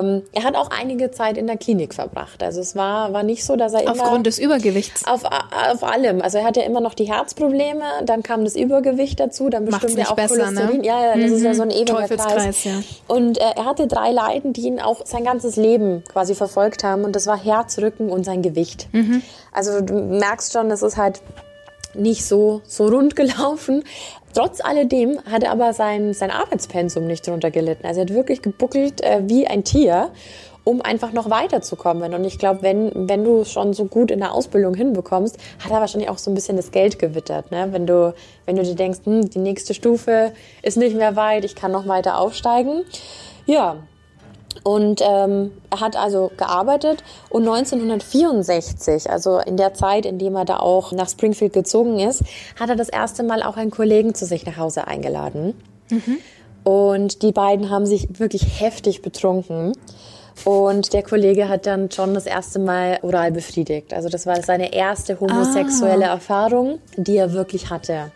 [0.00, 3.44] Ähm, er hat auch einige Zeit in der Klinik verbracht, also es war, war nicht
[3.44, 3.92] so, dass er immer...
[3.92, 5.06] Aufgrund des Übergewichts.
[5.06, 6.20] Auf, auf allem.
[6.20, 9.98] Also er hat ja immer noch die Herzprobleme, dann kam das Übergewicht dazu, dann bestimmt
[9.98, 10.80] er auch besser, Cholesterin.
[10.80, 10.86] Ne?
[10.86, 11.36] Ja, ja, das mhm.
[11.36, 12.64] ist ja so ein ewiger Kreis.
[12.64, 12.72] Ja.
[13.08, 17.04] Und äh, er hatte drei Leiden, die ihn auch sein ganzes Leben quasi verfolgt haben.
[17.04, 18.88] Und das war Herz, Rücken und sein Gewicht.
[18.92, 19.22] Mhm.
[19.52, 21.20] Also du merkst schon, das ist halt
[21.94, 23.84] nicht so, so rund gelaufen.
[24.34, 27.86] Trotz alledem hat er aber sein, sein Arbeitspensum nicht drunter gelitten.
[27.86, 30.10] Also er hat wirklich gebuckelt äh, wie ein Tier
[30.64, 32.14] um einfach noch weiterzukommen.
[32.14, 35.80] Und ich glaube, wenn, wenn du schon so gut in der Ausbildung hinbekommst, hat er
[35.80, 37.50] wahrscheinlich auch so ein bisschen das Geld gewittert.
[37.50, 37.68] Ne?
[37.70, 38.14] Wenn, du,
[38.46, 41.88] wenn du dir denkst, hm, die nächste Stufe ist nicht mehr weit, ich kann noch
[41.88, 42.84] weiter aufsteigen.
[43.46, 43.76] Ja,
[44.62, 50.44] und ähm, er hat also gearbeitet und 1964, also in der Zeit, in dem er
[50.44, 52.22] da auch nach Springfield gezogen ist,
[52.58, 55.54] hat er das erste Mal auch einen Kollegen zu sich nach Hause eingeladen.
[55.90, 56.18] Mhm.
[56.64, 59.72] Und die beiden haben sich wirklich heftig betrunken.
[60.44, 63.92] Und der Kollege hat dann John das erste Mal oral befriedigt.
[63.92, 66.14] Also das war seine erste homosexuelle ah.
[66.14, 68.10] Erfahrung, die er wirklich hatte.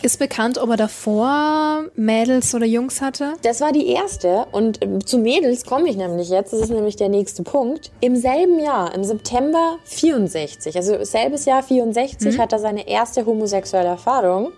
[0.00, 3.32] Ist bekannt, ob er davor Mädels oder Jungs hatte?
[3.42, 4.46] Das war die erste.
[4.52, 6.52] Und ähm, zu Mädels komme ich nämlich jetzt.
[6.52, 7.90] Das ist nämlich der nächste Punkt.
[8.00, 12.40] Im selben Jahr, im September 64, also selbes Jahr 64, mhm.
[12.40, 14.52] hat er seine erste homosexuelle Erfahrung,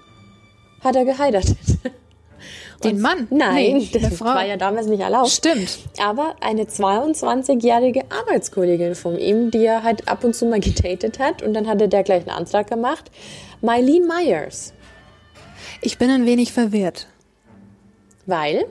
[0.84, 1.56] hat er geheiratet.
[2.84, 3.26] Den Mann?
[3.30, 4.26] Nein, nee, das Frau.
[4.26, 5.28] war ja damals nicht erlaubt.
[5.28, 5.80] Stimmt.
[6.02, 11.42] Aber eine 22-jährige Arbeitskollegin von ihm, die er halt ab und zu mal gedatet hat
[11.42, 13.10] und dann hatte der gleich einen Antrag gemacht.
[13.60, 14.72] Mylene Myers.
[15.82, 17.06] Ich bin ein wenig verwirrt.
[18.26, 18.66] Weil?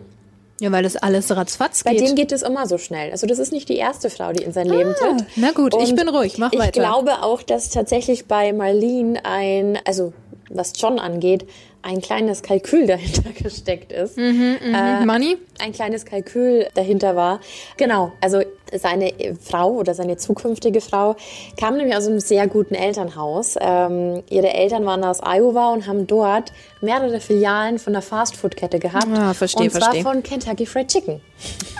[0.61, 1.97] Ja, weil das alles ratzfatz geht.
[1.97, 3.11] Bei dem geht es immer so schnell.
[3.11, 5.25] Also das ist nicht die erste Frau, die in sein ah, Leben tritt.
[5.37, 6.65] Na gut, und ich bin ruhig, mach weiter.
[6.65, 10.13] Ich glaube auch, dass tatsächlich bei Marlene ein, also
[10.49, 11.47] was John angeht,
[11.81, 14.17] ein kleines Kalkül dahinter gesteckt ist.
[14.17, 15.01] Mhm, mh.
[15.01, 15.37] äh, Money?
[15.59, 17.39] Ein kleines Kalkül dahinter war.
[17.77, 18.41] Genau, also
[18.77, 19.11] seine
[19.41, 21.15] Frau oder seine zukünftige Frau
[21.57, 23.55] kam nämlich aus einem sehr guten Elternhaus.
[23.59, 29.07] Ähm, ihre Eltern waren aus Iowa und haben dort mehrere Filialen von der Fastfood-Kette gehabt.
[29.13, 30.03] Ah, verstehe, und zwar verstehe.
[30.03, 31.21] von Kentucky Fried Chicken.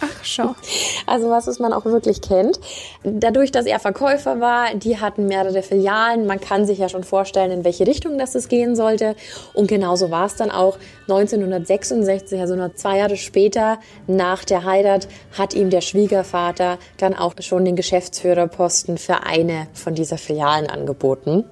[0.02, 0.56] Ach, schau.
[1.06, 2.60] Also was, was man auch wirklich kennt.
[3.04, 6.28] Dadurch, dass er Verkäufer war, die hatten mehrere Filialen.
[6.28, 9.16] Man kann sich ja schon vorstellen, in welche Richtung das es gehen sollte.
[9.54, 15.08] Und genauso war es dann auch 1966, also nur zwei Jahre später, nach der Heirat,
[15.36, 21.44] hat ihm der Schwiegervater dann auch schon den Geschäftsführerposten für eine von dieser Filialen angeboten.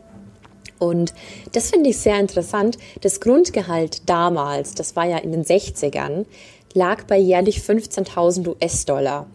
[0.77, 1.15] Und
[1.53, 2.77] das finde ich sehr interessant.
[3.01, 6.25] Das Grundgehalt damals, das war ja in den 60ern,
[6.75, 9.25] lag bei jährlich 15.000 US-Dollar.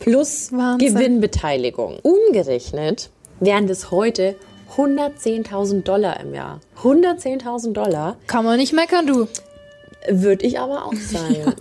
[0.00, 0.94] Plus Wahnsinn.
[0.94, 2.00] Gewinnbeteiligung.
[2.02, 4.34] Umgerechnet wären das heute
[4.78, 6.60] 110.000 Dollar im Jahr.
[6.82, 8.16] 110.000 Dollar.
[8.28, 9.26] Kann man nicht meckern, du.
[10.08, 11.54] Würde ich aber auch sagen.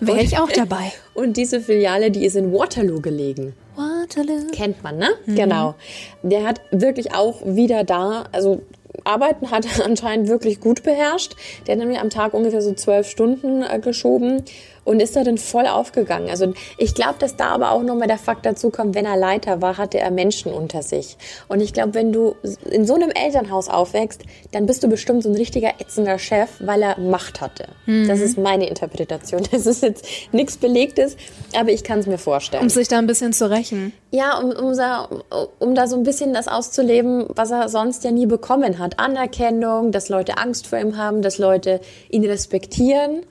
[0.00, 0.92] Wäre ich auch dabei.
[1.12, 3.54] Und diese Filiale, die ist in Waterloo gelegen.
[3.76, 4.50] Waterloo.
[4.52, 5.10] Kennt man, ne?
[5.26, 5.34] Mhm.
[5.34, 5.74] Genau.
[6.22, 8.62] Der hat wirklich auch wieder da, also
[9.04, 11.36] Arbeiten hat er anscheinend wirklich gut beherrscht.
[11.66, 14.42] Der hat nämlich am Tag ungefähr so zwölf Stunden äh, geschoben
[14.84, 16.28] und ist da dann voll aufgegangen.
[16.28, 19.62] Also ich glaube, dass da aber auch nochmal der Fakt dazu kommt, wenn er Leiter
[19.62, 21.16] war, hatte er Menschen unter sich.
[21.48, 22.36] Und ich glaube, wenn du
[22.70, 26.82] in so einem Elternhaus aufwächst, dann bist du bestimmt so ein richtiger ätzender Chef, weil
[26.82, 27.66] er Macht hatte.
[27.86, 28.08] Mhm.
[28.08, 29.42] Das ist meine Interpretation.
[29.52, 31.16] Das ist jetzt nichts Belegtes,
[31.54, 32.62] aber ich kann es mir vorstellen.
[32.62, 33.92] Um sich da ein bisschen zu rächen.
[34.10, 34.74] Ja, um, um,
[35.58, 38.98] um da so ein bisschen das auszuleben, was er sonst ja nie bekommen hat.
[38.98, 43.24] Anerkennung, dass Leute Angst vor ihm haben, dass Leute ihn respektieren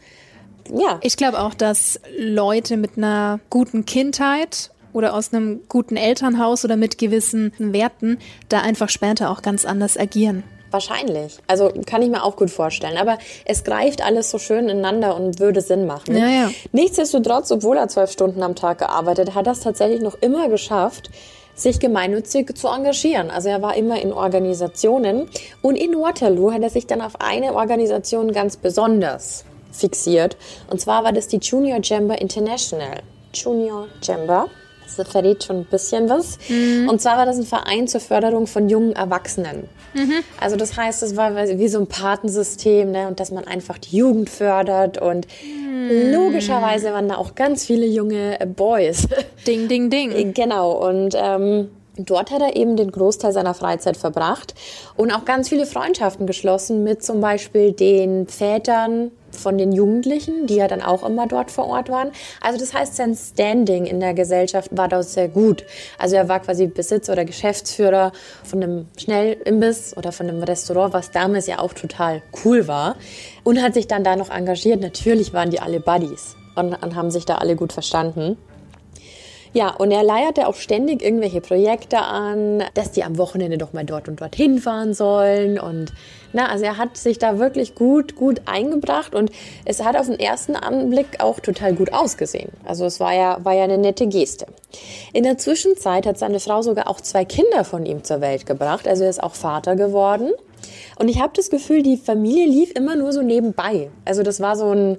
[0.69, 1.00] ja.
[1.02, 6.76] Ich glaube auch, dass Leute mit einer guten Kindheit oder aus einem guten Elternhaus oder
[6.76, 8.17] mit gewissen Werten
[8.50, 10.43] da einfach später auch ganz anders agieren.
[10.71, 11.38] Wahrscheinlich.
[11.47, 12.97] Also kann ich mir auch gut vorstellen.
[12.97, 16.15] Aber es greift alles so schön ineinander und würde Sinn machen.
[16.15, 16.50] Ja, ja.
[16.71, 21.10] Nichtsdestotrotz, obwohl er zwölf Stunden am Tag gearbeitet hat, er es tatsächlich noch immer geschafft,
[21.56, 23.30] sich gemeinnützig zu engagieren.
[23.30, 25.28] Also er war immer in Organisationen
[25.62, 30.38] und in Waterloo hat er sich dann auf eine Organisation ganz besonders fixiert.
[30.69, 33.01] Und zwar war das die Junior Jamber International.
[33.34, 34.47] Junior Jamber.
[34.84, 36.38] Das verrät schon ein bisschen was.
[36.49, 36.89] Mhm.
[36.89, 39.69] Und zwar war das ein Verein zur Förderung von jungen Erwachsenen.
[39.93, 40.15] Mhm.
[40.39, 43.07] Also das heißt, es war wie so ein Patensystem, ne?
[43.07, 45.62] und dass man einfach die Jugend fördert und mhm.
[46.12, 49.07] Logischerweise waren da auch ganz viele junge Boys.
[49.47, 50.34] Ding, ding, ding.
[50.34, 54.56] Genau, und ähm, dort hat er eben den Großteil seiner Freizeit verbracht
[54.95, 60.56] und auch ganz viele Freundschaften geschlossen mit zum Beispiel den Vätern von den Jugendlichen, die
[60.56, 62.12] ja dann auch immer dort vor Ort waren.
[62.41, 65.63] Also das heißt, sein Standing in der Gesellschaft war dort sehr gut.
[65.97, 68.12] Also er war quasi Besitzer oder Geschäftsführer
[68.43, 72.95] von einem Schnellimbiss oder von einem Restaurant, was damals ja auch total cool war.
[73.43, 74.82] Und hat sich dann da noch engagiert.
[74.82, 78.38] Natürlich waren die alle Buddies und, und haben sich da alle gut verstanden.
[79.54, 83.84] Ja, und er leierte auch ständig irgendwelche Projekte an, dass die am Wochenende doch mal
[83.84, 85.60] dort und dort hinfahren sollen.
[85.60, 85.92] Und
[86.32, 89.30] na, also er hat sich da wirklich gut, gut eingebracht und
[89.66, 92.50] es hat auf den ersten Anblick auch total gut ausgesehen.
[92.64, 94.46] Also es war ja, war ja eine nette Geste.
[95.12, 98.88] In der Zwischenzeit hat seine Frau sogar auch zwei Kinder von ihm zur Welt gebracht.
[98.88, 100.32] Also er ist auch Vater geworden.
[100.98, 103.90] Und ich habe das Gefühl, die Familie lief immer nur so nebenbei.
[104.06, 104.98] Also das war so ein,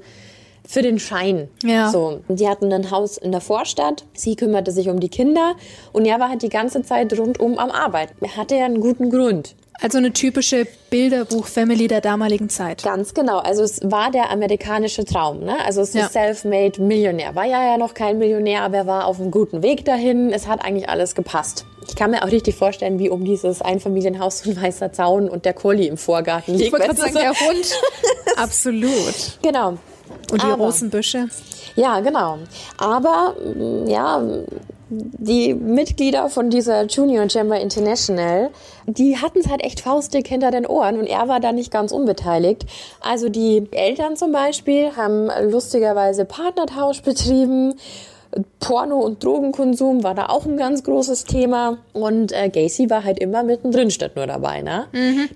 [0.66, 1.48] für den Schein.
[1.64, 1.90] Ja.
[1.90, 2.20] So.
[2.28, 4.04] Die hatten ein Haus in der Vorstadt.
[4.14, 5.54] Sie kümmerte sich um die Kinder
[5.92, 8.24] und er war halt die ganze Zeit rundum am Arbeiten.
[8.24, 9.54] Er hatte ja einen guten Grund.
[9.80, 12.84] Also eine typische Bilderbuch-Family der damaligen Zeit.
[12.84, 13.38] Ganz genau.
[13.38, 15.40] Also es war der amerikanische Traum.
[15.40, 15.56] Ne?
[15.64, 16.08] Also es ist Ja.
[16.08, 17.34] self-made Millionär.
[17.34, 20.30] War ja ja noch kein Millionär, aber er war auf einem guten Weg dahin.
[20.30, 21.66] Es hat eigentlich alles gepasst.
[21.88, 25.44] Ich kann mir auch richtig vorstellen, wie um dieses Einfamilienhaus so ein weißer Zaun und
[25.44, 26.66] der Koli im Vorgarten liegt.
[26.66, 27.72] Ich wollte gerade sagen, der Hund.
[28.36, 29.14] Absolut.
[29.14, 29.32] so?
[29.42, 29.78] Genau.
[30.32, 31.28] Und die Aber- Rosenbüsche.
[31.76, 32.38] Ja, genau.
[32.78, 34.20] Aber mm, ja,
[34.90, 38.50] die Mitglieder von dieser Junior Chamber International,
[38.86, 41.92] die hatten es halt echt faustdick hinter den Ohren und er war da nicht ganz
[41.92, 42.66] unbeteiligt.
[43.00, 47.74] Also die Eltern zum Beispiel haben lustigerweise Partnertausch betrieben.
[48.60, 51.78] Porno- und Drogenkonsum war da auch ein ganz großes Thema.
[51.92, 54.62] Und äh, Gacy war halt immer mittendrin statt nur dabei.
[54.62, 54.86] Ne?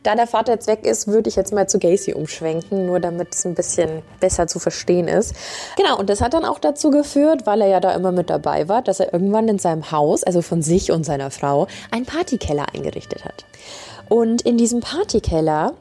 [0.03, 3.35] Da der Vater jetzt weg ist, würde ich jetzt mal zu Gacy umschwenken, nur damit
[3.35, 5.35] es ein bisschen besser zu verstehen ist.
[5.77, 8.69] Genau, und das hat dann auch dazu geführt, weil er ja da immer mit dabei
[8.69, 12.67] war, dass er irgendwann in seinem Haus, also von sich und seiner Frau, einen Partykeller
[12.75, 13.45] eingerichtet hat.
[14.09, 15.75] Und in diesem Partykeller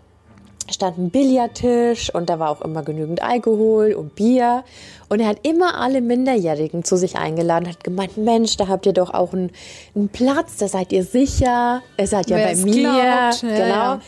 [0.69, 4.63] stand ein Billardtisch und da war auch immer genügend Alkohol und Bier.
[5.07, 8.93] Und er hat immer alle Minderjährigen zu sich eingeladen, hat gemeint, Mensch, da habt ihr
[8.93, 9.51] doch auch einen,
[9.95, 12.81] einen Platz, da seid ihr sicher, ihr seid ja Wer bei mir.
[12.81, 13.55] glaubt, genau.
[13.55, 14.01] ja.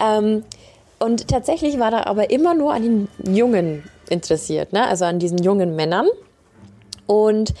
[0.00, 0.44] Ähm,
[0.98, 4.86] und tatsächlich war er aber immer nur an den Jungen interessiert, ne?
[4.86, 6.06] also an diesen jungen Männern.
[7.06, 7.54] Und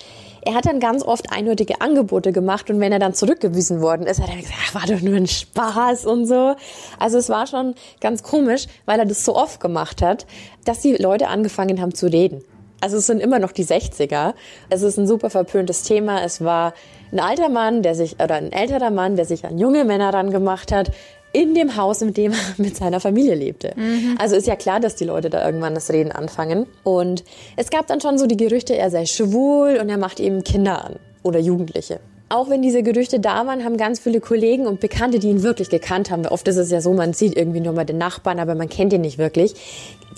[0.44, 4.20] er hat dann ganz oft eindeutige Angebote gemacht und wenn er dann zurückgewiesen worden ist,
[4.20, 6.56] hat er gesagt, ach, war doch nur ein Spaß und so.
[6.98, 10.26] Also es war schon ganz komisch, weil er das so oft gemacht hat,
[10.64, 12.42] dass die Leute angefangen haben zu reden.
[12.82, 14.34] Also es sind immer noch die 60er.
[14.68, 16.22] Es ist ein super verpöntes Thema.
[16.24, 16.74] Es war
[17.12, 20.30] ein alter Mann, der sich, oder ein älterer Mann, der sich an junge Männer ran
[20.30, 20.90] gemacht hat,
[21.32, 23.74] in dem Haus, in dem er mit seiner Familie lebte.
[24.18, 26.66] Also ist ja klar, dass die Leute da irgendwann das Reden anfangen.
[26.82, 27.24] Und
[27.56, 30.84] es gab dann schon so die Gerüchte, er sei schwul und er macht eben Kinder
[30.84, 32.00] an oder Jugendliche.
[32.32, 35.68] Auch wenn diese Gerüchte da waren, haben ganz viele Kollegen und Bekannte, die ihn wirklich
[35.68, 38.54] gekannt haben, oft ist es ja so, man sieht irgendwie nur mal den Nachbarn, aber
[38.54, 39.54] man kennt ihn nicht wirklich.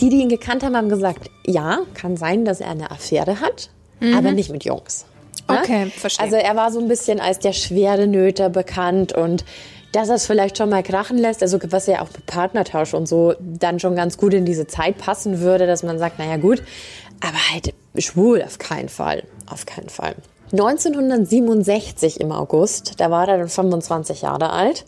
[0.01, 3.71] Die, die ihn gekannt haben, haben gesagt, ja, kann sein, dass er eine Affäre hat,
[4.15, 5.07] aber nicht mit Jungs.
[5.49, 5.59] Ne?
[5.61, 6.25] Okay, verstehe.
[6.25, 9.45] Also er war so ein bisschen als der schwere Nöter bekannt und
[9.91, 13.09] dass er es vielleicht schon mal krachen lässt, also was ja auch mit Partnertausch und
[13.09, 16.63] so dann schon ganz gut in diese Zeit passen würde, dass man sagt, naja gut,
[17.21, 20.15] aber halt schwul auf keinen Fall, auf keinen Fall.
[20.53, 24.85] 1967 im August, da war er dann 25 Jahre alt,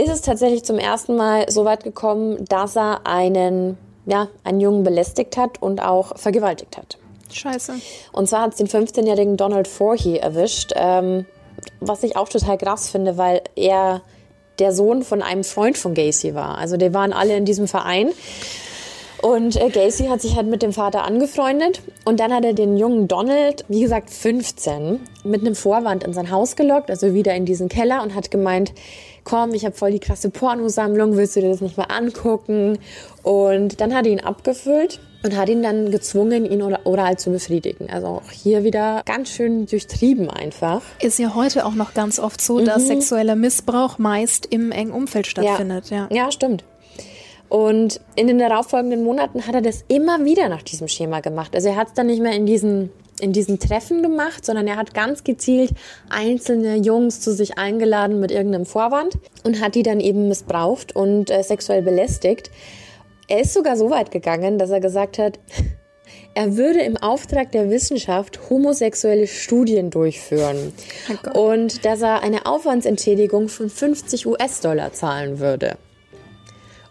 [0.00, 4.82] ist es tatsächlich zum ersten Mal so weit gekommen, dass er einen, ja, einen Jungen
[4.82, 6.98] belästigt hat und auch vergewaltigt hat.
[7.32, 7.74] Scheiße.
[8.12, 11.26] Und zwar hat es den 15-jährigen Donald Forhey erwischt, ähm,
[11.80, 14.02] was ich auch total krass finde, weil er
[14.58, 16.58] der Sohn von einem Freund von Gacy war.
[16.58, 18.10] Also die waren alle in diesem Verein.
[19.22, 22.76] Und äh, Gacy hat sich halt mit dem Vater angefreundet und dann hat er den
[22.76, 27.44] jungen Donald, wie gesagt 15, mit einem Vorwand in sein Haus gelockt, also wieder in
[27.44, 28.72] diesen Keller und hat gemeint,
[29.24, 32.78] komm, ich habe voll die krasse Pornosammlung, willst du dir das nicht mal angucken?
[33.22, 37.90] Und dann hat er ihn abgefüllt und hat ihn dann gezwungen, ihn oral zu befriedigen.
[37.90, 40.80] Also auch hier wieder ganz schön durchtrieben einfach.
[41.00, 45.26] Ist ja heute auch noch ganz oft so, dass sexueller Missbrauch meist im engen Umfeld
[45.26, 45.90] stattfindet.
[45.90, 46.08] Ja.
[46.10, 46.64] ja, stimmt.
[47.50, 51.54] Und in den darauffolgenden Monaten hat er das immer wieder nach diesem Schema gemacht.
[51.56, 54.76] Also er hat es dann nicht mehr in diesen, in diesen Treffen gemacht, sondern er
[54.76, 55.72] hat ganz gezielt
[56.08, 61.28] einzelne Jungs zu sich eingeladen mit irgendeinem Vorwand und hat die dann eben missbraucht und
[61.28, 62.52] äh, sexuell belästigt.
[63.26, 65.40] Er ist sogar so weit gegangen, dass er gesagt hat,
[66.34, 70.72] er würde im Auftrag der Wissenschaft homosexuelle Studien durchführen
[71.34, 75.76] Oh und dass er eine Aufwandsentschädigung von 50 US-Dollar zahlen würde.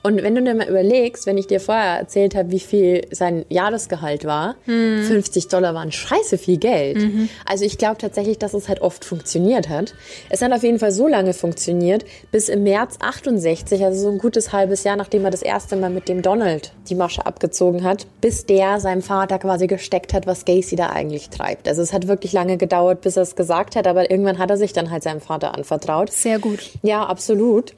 [0.01, 3.45] Und wenn du dir mal überlegst, wenn ich dir vorher erzählt habe, wie viel sein
[3.49, 5.03] Jahresgehalt war, mhm.
[5.03, 6.97] 50 Dollar waren scheiße viel Geld.
[6.97, 7.27] Mhm.
[7.45, 9.93] Also ich glaube tatsächlich, dass es halt oft funktioniert hat.
[10.29, 14.19] Es hat auf jeden Fall so lange funktioniert, bis im März 68, also so ein
[14.19, 18.07] gutes halbes Jahr, nachdem er das erste Mal mit dem Donald die Masche abgezogen hat,
[18.21, 21.67] bis der seinem Vater quasi gesteckt hat, was Gacy da eigentlich treibt.
[21.67, 24.57] Also es hat wirklich lange gedauert, bis er es gesagt hat, aber irgendwann hat er
[24.57, 26.09] sich dann halt seinem Vater anvertraut.
[26.11, 26.71] Sehr gut.
[26.83, 27.73] Ja, absolut.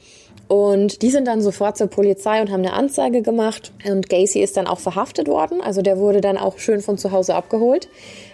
[0.51, 3.71] Und die sind dann sofort zur Polizei und haben eine Anzeige gemacht.
[3.87, 5.61] Und Gacy ist dann auch verhaftet worden.
[5.61, 7.87] Also der wurde dann auch schön von zu Hause abgeholt.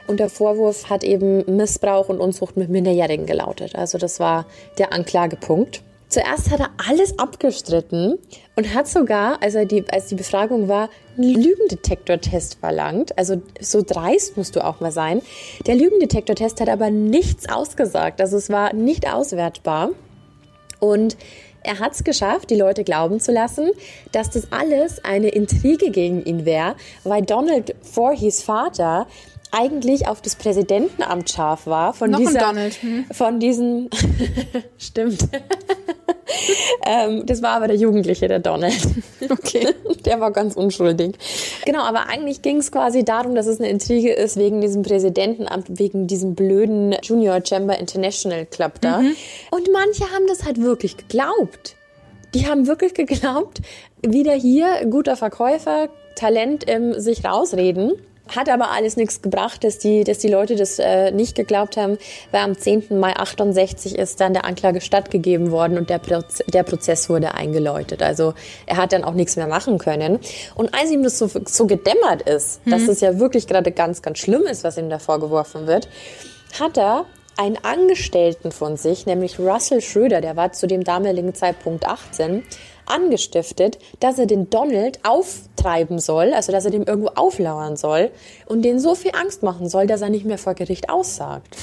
[0.08, 3.76] Und der Vorwurf hat eben Missbrauch und Unzucht mit Minderjährigen gelautet.
[3.76, 4.48] Also das war
[4.80, 5.84] der Anklagepunkt.
[6.08, 8.18] Zuerst hat er alles abgestritten
[8.56, 13.16] und hat sogar, als, er die, als die Befragung war, einen Lügendetektortest verlangt.
[13.16, 15.22] Also so dreist musst du auch mal sein.
[15.68, 18.22] Der Lügendetektortest hat aber nichts ausgesagt.
[18.22, 19.92] Also es war nicht auswertbar.
[20.80, 21.18] Und
[21.68, 23.72] er hat es geschafft, die Leute glauben zu lassen,
[24.14, 29.06] dass das alles eine Intrige gegen ihn wäre, weil Donald Voorhees Vater
[29.52, 32.54] eigentlich auf das Präsidentenamt scharf war von Noch dieser.
[32.54, 33.06] Hm.
[33.12, 33.90] von diesen,
[34.78, 35.28] stimmt.
[36.86, 38.78] ähm, das war aber der Jugendliche, der Donald.
[39.30, 39.68] Okay.
[40.06, 41.16] Der war ganz unschuldig.
[41.66, 45.66] Genau, aber eigentlich ging es quasi darum, dass es eine Intrige ist wegen diesem Präsidentenamt,
[45.80, 49.00] wegen diesem blöden Junior Chamber International Club da.
[49.00, 49.16] Mhm.
[49.52, 51.76] Und manche haben das halt wirklich geglaubt.
[52.34, 53.62] Die haben wirklich geglaubt,
[54.02, 57.94] wieder hier guter Verkäufer, Talent im sich rausreden.
[58.36, 61.98] Hat aber alles nichts gebracht, dass die, dass die Leute das äh, nicht geglaubt haben,
[62.32, 63.00] weil am 10.
[63.00, 68.02] Mai 68 ist dann der Anklage stattgegeben worden und der, Proz der Prozess wurde eingeläutet.
[68.02, 68.34] Also
[68.66, 70.20] er hat dann auch nichts mehr machen können.
[70.56, 72.72] Und als ihm das so, so gedämmert ist, mhm.
[72.72, 75.88] dass es ja wirklich gerade ganz, ganz schlimm ist, was ihm da vorgeworfen wird,
[76.60, 77.06] hat er
[77.38, 82.44] einen Angestellten von sich, nämlich Russell Schröder, der war zu dem damaligen Zeitpunkt 18,
[82.88, 88.12] angestiftet, dass er den Donald auftreiben soll, also dass er dem irgendwo auflauern soll
[88.46, 91.56] und den so viel Angst machen soll, dass er nicht mehr vor Gericht aussagt.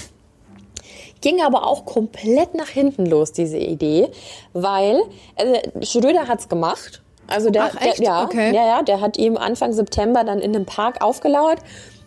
[1.20, 4.08] Ging aber auch komplett nach hinten los, diese Idee,
[4.52, 5.02] weil
[5.36, 7.02] also Schröder hat's gemacht.
[7.26, 8.54] Also der, Ach, der ja, okay.
[8.54, 11.60] ja, ja, der hat ihm Anfang September dann in einem Park aufgelauert,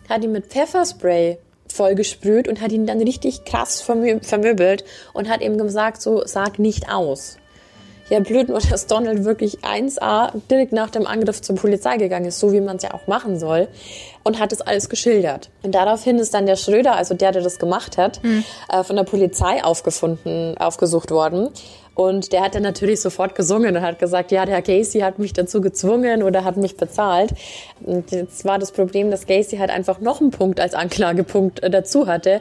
[0.08, 5.40] hat ihn mit Pfefferspray vollgesprüht und hat ihn dann richtig krass vermö vermöbelt und hat
[5.40, 7.37] ihm gesagt, so sag nicht aus.
[8.10, 12.40] Ja, blöd nur, dass Donald wirklich 1a direkt nach dem Angriff zur Polizei gegangen ist,
[12.40, 13.68] so wie man es ja auch machen soll,
[14.24, 15.50] und hat es alles geschildert.
[15.62, 18.44] Und daraufhin ist dann der Schröder, also der, der das gemacht hat, mhm.
[18.70, 21.50] äh, von der Polizei aufgefunden, aufgesucht worden.
[21.94, 25.32] Und der hat dann natürlich sofort gesungen und hat gesagt, ja, der Casey hat mich
[25.32, 27.30] dazu gezwungen oder hat mich bezahlt.
[27.84, 31.70] Und jetzt war das Problem, dass Casey halt einfach noch einen Punkt als Anklagepunkt äh,
[31.70, 32.40] dazu hatte.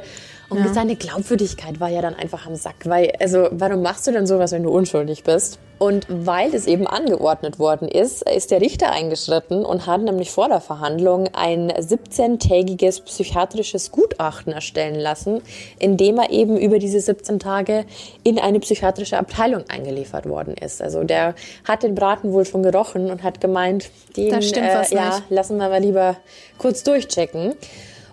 [0.50, 0.74] Und ja.
[0.74, 4.52] seine Glaubwürdigkeit war ja dann einfach am Sack, weil, also, warum machst du denn sowas,
[4.54, 5.60] wenn du unschuldig bist?
[5.80, 10.48] Und weil es eben angeordnet worden ist, ist der Richter eingeschritten und hat nämlich vor
[10.48, 15.42] der Verhandlung ein 17-tägiges psychiatrisches Gutachten erstellen lassen,
[15.78, 17.86] in dem er eben über diese 17 Tage
[18.24, 20.82] in eine psychiatrische Abteilung eingeliefert worden ist.
[20.82, 24.92] Also der hat den Braten wohl schon gerochen und hat gemeint, den, da stimmt was
[24.92, 26.16] äh, ja, lassen wir mal lieber
[26.58, 27.54] kurz durchchecken.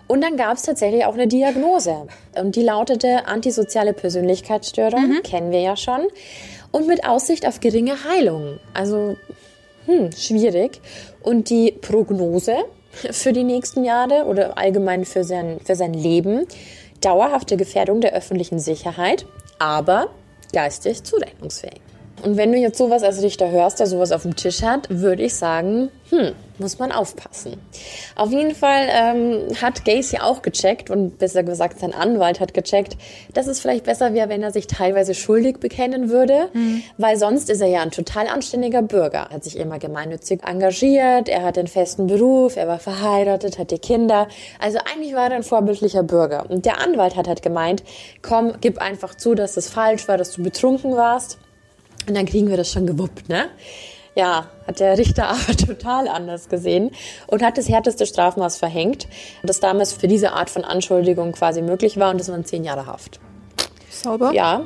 [0.07, 2.07] Und dann gab es tatsächlich auch eine Diagnose.
[2.39, 5.23] Und die lautete antisoziale Persönlichkeitsstörung, mhm.
[5.23, 6.07] kennen wir ja schon.
[6.71, 8.59] Und mit Aussicht auf geringe Heilung.
[8.73, 9.15] Also,
[9.85, 10.81] hm, schwierig.
[11.23, 12.57] Und die Prognose
[13.11, 16.45] für die nächsten Jahre oder allgemein für sein, für sein Leben,
[17.01, 19.25] dauerhafte Gefährdung der öffentlichen Sicherheit,
[19.59, 20.09] aber
[20.53, 21.81] geistig zurechnungsfähig.
[22.23, 25.23] Und wenn du jetzt sowas als Richter hörst, der sowas auf dem Tisch hat, würde
[25.23, 27.57] ich sagen, hm, muss man aufpassen.
[28.15, 32.97] Auf jeden Fall ähm, hat Gacy auch gecheckt und besser gesagt sein Anwalt hat gecheckt,
[33.33, 36.83] dass es vielleicht besser wäre, wenn er sich teilweise schuldig bekennen würde, mhm.
[36.97, 39.27] weil sonst ist er ja ein total anständiger Bürger.
[39.29, 43.77] Er hat sich immer gemeinnützig engagiert, er hat einen festen Beruf, er war verheiratet, hatte
[43.79, 44.27] Kinder.
[44.59, 46.49] Also eigentlich war er ein vorbildlicher Bürger.
[46.49, 47.83] Und der Anwalt hat halt gemeint,
[48.21, 51.37] komm, gib einfach zu, dass es falsch war, dass du betrunken warst.
[52.07, 53.45] Und dann kriegen wir das schon gewuppt, ne?
[54.15, 56.91] Ja, hat der Richter aber total anders gesehen
[57.27, 59.07] und hat das härteste Strafmaß verhängt,
[59.43, 62.87] das damals für diese Art von Anschuldigung quasi möglich war und das waren zehn Jahre
[62.87, 63.19] Haft.
[63.89, 64.31] Sauber?
[64.33, 64.65] Ja.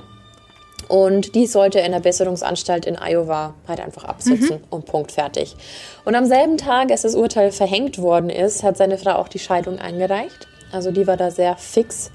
[0.88, 4.64] Und die sollte in der Besserungsanstalt in Iowa halt einfach absitzen mhm.
[4.72, 5.56] und Punkt fertig.
[6.04, 9.38] Und am selben Tag, als das Urteil verhängt worden ist, hat seine Frau auch die
[9.38, 10.48] Scheidung eingereicht.
[10.72, 12.12] Also die war da sehr fix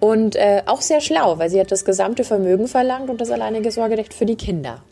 [0.00, 3.70] und äh, auch sehr schlau, weil sie hat das gesamte Vermögen verlangt und das alleinige
[3.70, 4.82] Sorgerecht für die Kinder.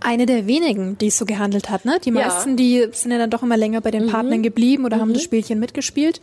[0.00, 1.98] Eine der wenigen, die es so gehandelt hat, ne?
[2.04, 2.14] Die Ja.
[2.14, 5.22] meisten, die sind ja dann doch immer länger bei den Partnern geblieben oder haben das
[5.22, 6.20] Spielchen mitgespielt.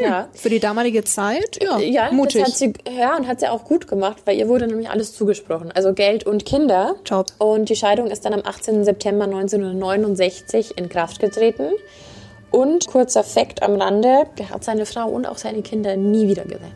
[0.00, 0.28] Ja.
[0.32, 2.40] Für die damalige Zeit, ja, Ja, mutig.
[2.42, 5.14] Das hat sie, ja, und hat sie auch gut gemacht, weil ihr wurde nämlich alles
[5.14, 5.70] zugesprochen.
[5.72, 6.96] Also Geld und Kinder.
[7.04, 7.26] Top.
[7.38, 8.82] Und die Scheidung ist dann am 18.
[8.84, 11.70] September 1969 in Kraft getreten.
[12.50, 16.44] Und kurzer Fakt am Rande, der hat seine Frau und auch seine Kinder nie wieder
[16.44, 16.72] gesehen.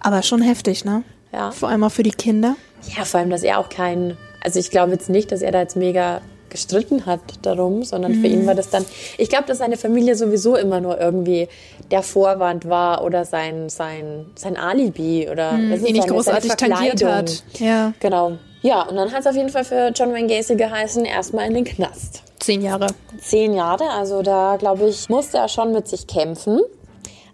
[0.00, 1.02] Aber schon heftig, ne?
[1.32, 1.50] Ja.
[1.50, 2.56] Vor allem auch für die Kinder.
[2.96, 4.16] Ja, vor allem, dass er auch kein,
[4.46, 8.28] also ich glaube jetzt nicht, dass er da jetzt mega gestritten hat darum, sondern für
[8.28, 8.84] ihn war das dann,
[9.18, 11.48] ich glaube, dass seine Familie sowieso immer nur irgendwie
[11.90, 16.74] der Vorwand war oder sein, sein, sein Alibi oder ist die nicht seine- großartig seine
[16.74, 17.42] tangiert hat.
[17.58, 17.92] Ja.
[17.98, 18.38] Genau.
[18.62, 21.54] Ja, und dann hat es auf jeden Fall für John Wayne Gacy geheißen, erstmal in
[21.54, 22.22] den Knast.
[22.38, 22.86] Zehn Jahre.
[23.20, 26.60] Zehn Jahre, also da glaube ich, musste er schon mit sich kämpfen.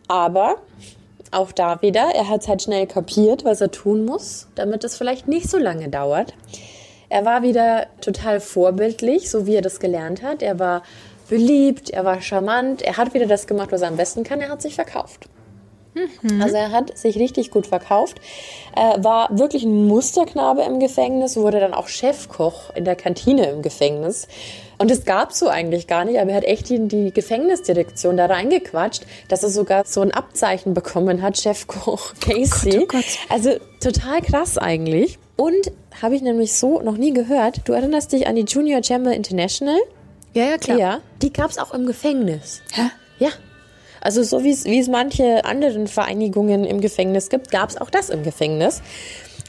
[0.09, 0.57] Aber
[1.31, 5.29] auch da wieder, er hat halt schnell kapiert, was er tun muss, damit es vielleicht
[5.29, 6.35] nicht so lange dauert.
[7.13, 10.41] Er war wieder total vorbildlich, so wie er das gelernt hat.
[10.41, 10.83] Er war
[11.29, 14.49] beliebt, er war charmant, er hat wieder das gemacht, was er am besten kann, er
[14.49, 15.29] hat sich verkauft.
[16.41, 18.19] Also er hat sich richtig gut verkauft,
[18.75, 23.61] äh, war wirklich ein Musterknabe im Gefängnis, wurde dann auch Chefkoch in der Kantine im
[23.61, 24.27] Gefängnis.
[24.79, 28.25] Und das gab's so eigentlich gar nicht, aber er hat echt die, die Gefängnisdirektion da
[28.25, 32.79] reingequatscht, dass er sogar so ein Abzeichen bekommen hat, Chefkoch Casey.
[32.81, 33.05] oh Gott.
[33.29, 33.51] Also
[33.81, 35.19] total krass eigentlich.
[35.43, 39.13] Und habe ich nämlich so noch nie gehört, du erinnerst dich an die Junior Chamber
[39.13, 39.77] International?
[40.35, 40.79] Ja, ja, klar.
[40.79, 41.01] Ja.
[41.21, 42.63] Die gab's auch im Gefängnis.
[42.71, 42.83] Hä?
[43.19, 43.31] Ja.
[44.01, 48.09] Also so wie es es manche anderen Vereinigungen im Gefängnis gibt, gab es auch das
[48.09, 48.83] im Gefängnis.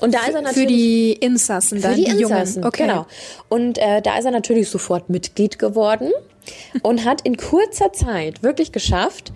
[0.01, 2.67] Und da ist er Für natürlich die Insassen dann, für die, die, Insassen, Jungen.
[2.69, 2.87] Okay.
[2.87, 3.05] genau.
[3.49, 6.11] Und äh, da ist er natürlich sofort Mitglied geworden
[6.81, 9.31] und hat in kurzer Zeit wirklich geschafft,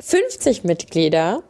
[0.00, 1.42] 50 Mitglieder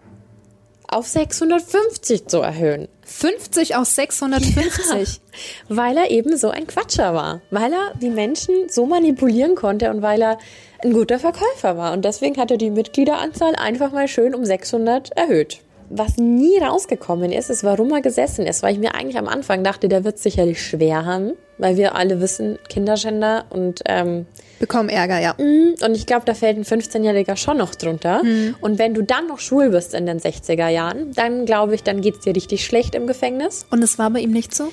[0.89, 2.89] auf 650 zu erhöhen.
[3.05, 5.21] 50 aus 650.
[5.69, 7.41] Weil er eben so ein Quatscher war.
[7.51, 10.39] Weil er die Menschen so manipulieren konnte und weil er
[10.83, 11.93] ein guter Verkäufer war.
[11.93, 15.61] Und deswegen hat er die Mitgliederanzahl einfach mal schön um 600 erhöht.
[15.89, 18.63] Was nie rausgekommen ist, ist, warum er gesessen ist.
[18.63, 21.33] Weil ich mir eigentlich am Anfang dachte, der wird sicherlich schwer haben.
[21.59, 24.27] Weil wir alle wissen, Kinderschänder und ähm,
[24.59, 25.35] Bekommen Ärger, ja.
[25.39, 28.23] und ich glaube, da fällt ein 15-Jähriger schon noch drunter.
[28.63, 32.01] Und wenn du dann noch schwul bist in den 60er Jahren, dann glaube ich, dann
[32.01, 33.67] geht's dir richtig schlecht im Gefängnis.
[33.71, 34.71] Und es war bei ihm nicht so?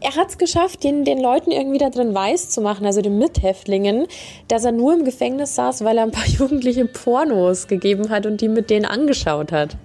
[0.00, 3.16] Er hat es geschafft, den, den Leuten irgendwie da drin weiß zu machen, also den
[3.16, 4.06] Mithäftlingen,
[4.48, 8.42] dass er nur im Gefängnis saß, weil er ein paar jugendliche Pornos gegeben hat und
[8.42, 9.78] die mit denen angeschaut hat.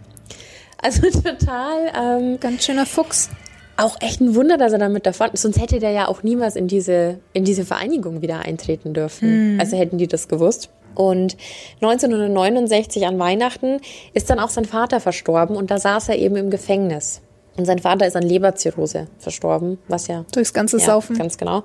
[0.81, 3.29] Also total ähm, Ganz schöner Fuchs.
[3.77, 6.67] auch echt ein Wunder, dass er damit davon, sonst hätte der ja auch niemals in
[6.67, 9.57] diese, in diese Vereinigung wieder eintreten dürfen.
[9.59, 10.69] Also hätten die das gewusst.
[10.95, 11.37] Und
[11.81, 13.79] 1969 an Weihnachten
[14.13, 17.21] ist dann auch sein Vater verstorben und da saß er eben im Gefängnis.
[17.59, 21.17] Und sein Vater ist an Leberzirrhose verstorben, was ja Durchs ganze ja, Saufen.
[21.17, 21.63] Ganz genau.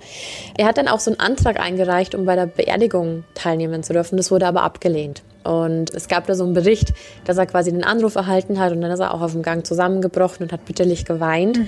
[0.59, 4.17] Er hat dann auch so einen Antrag eingereicht, um bei der Beerdigung teilnehmen zu dürfen.
[4.17, 5.23] Das wurde aber abgelehnt.
[5.45, 6.95] Und es gab da so einen Bericht,
[7.27, 9.65] dass er quasi den Anruf erhalten hat und dann ist er auch auf dem Gang
[9.65, 11.61] zusammengebrochen und hat bitterlich geweint.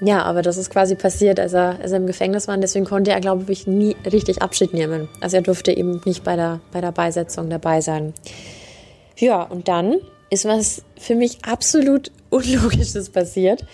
[0.00, 2.54] Ja, aber das ist quasi passiert, als er, als er im Gefängnis war.
[2.54, 5.08] Und deswegen konnte er, glaube ich, nie richtig Abschied nehmen.
[5.20, 8.14] Also er durfte eben nicht bei der, bei der Beisetzung dabei sein.
[9.16, 9.96] Ja, und dann
[10.30, 13.64] ist was für mich absolut Unlogisches passiert.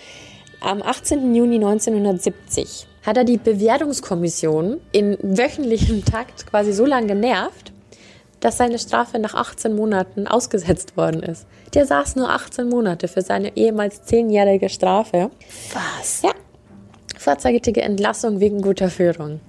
[0.61, 1.35] Am 18.
[1.35, 7.73] Juni 1970 hat er die Bewertungskommission in wöchentlichem Takt quasi so lange genervt,
[8.39, 11.45] dass seine Strafe nach 18 Monaten ausgesetzt worden ist.
[11.73, 15.31] Der saß nur 18 Monate für seine ehemals zehnjährige Strafe.
[15.73, 16.21] Was?
[16.21, 16.31] Ja.
[17.17, 19.39] Vorzeitige Entlassung wegen guter Führung.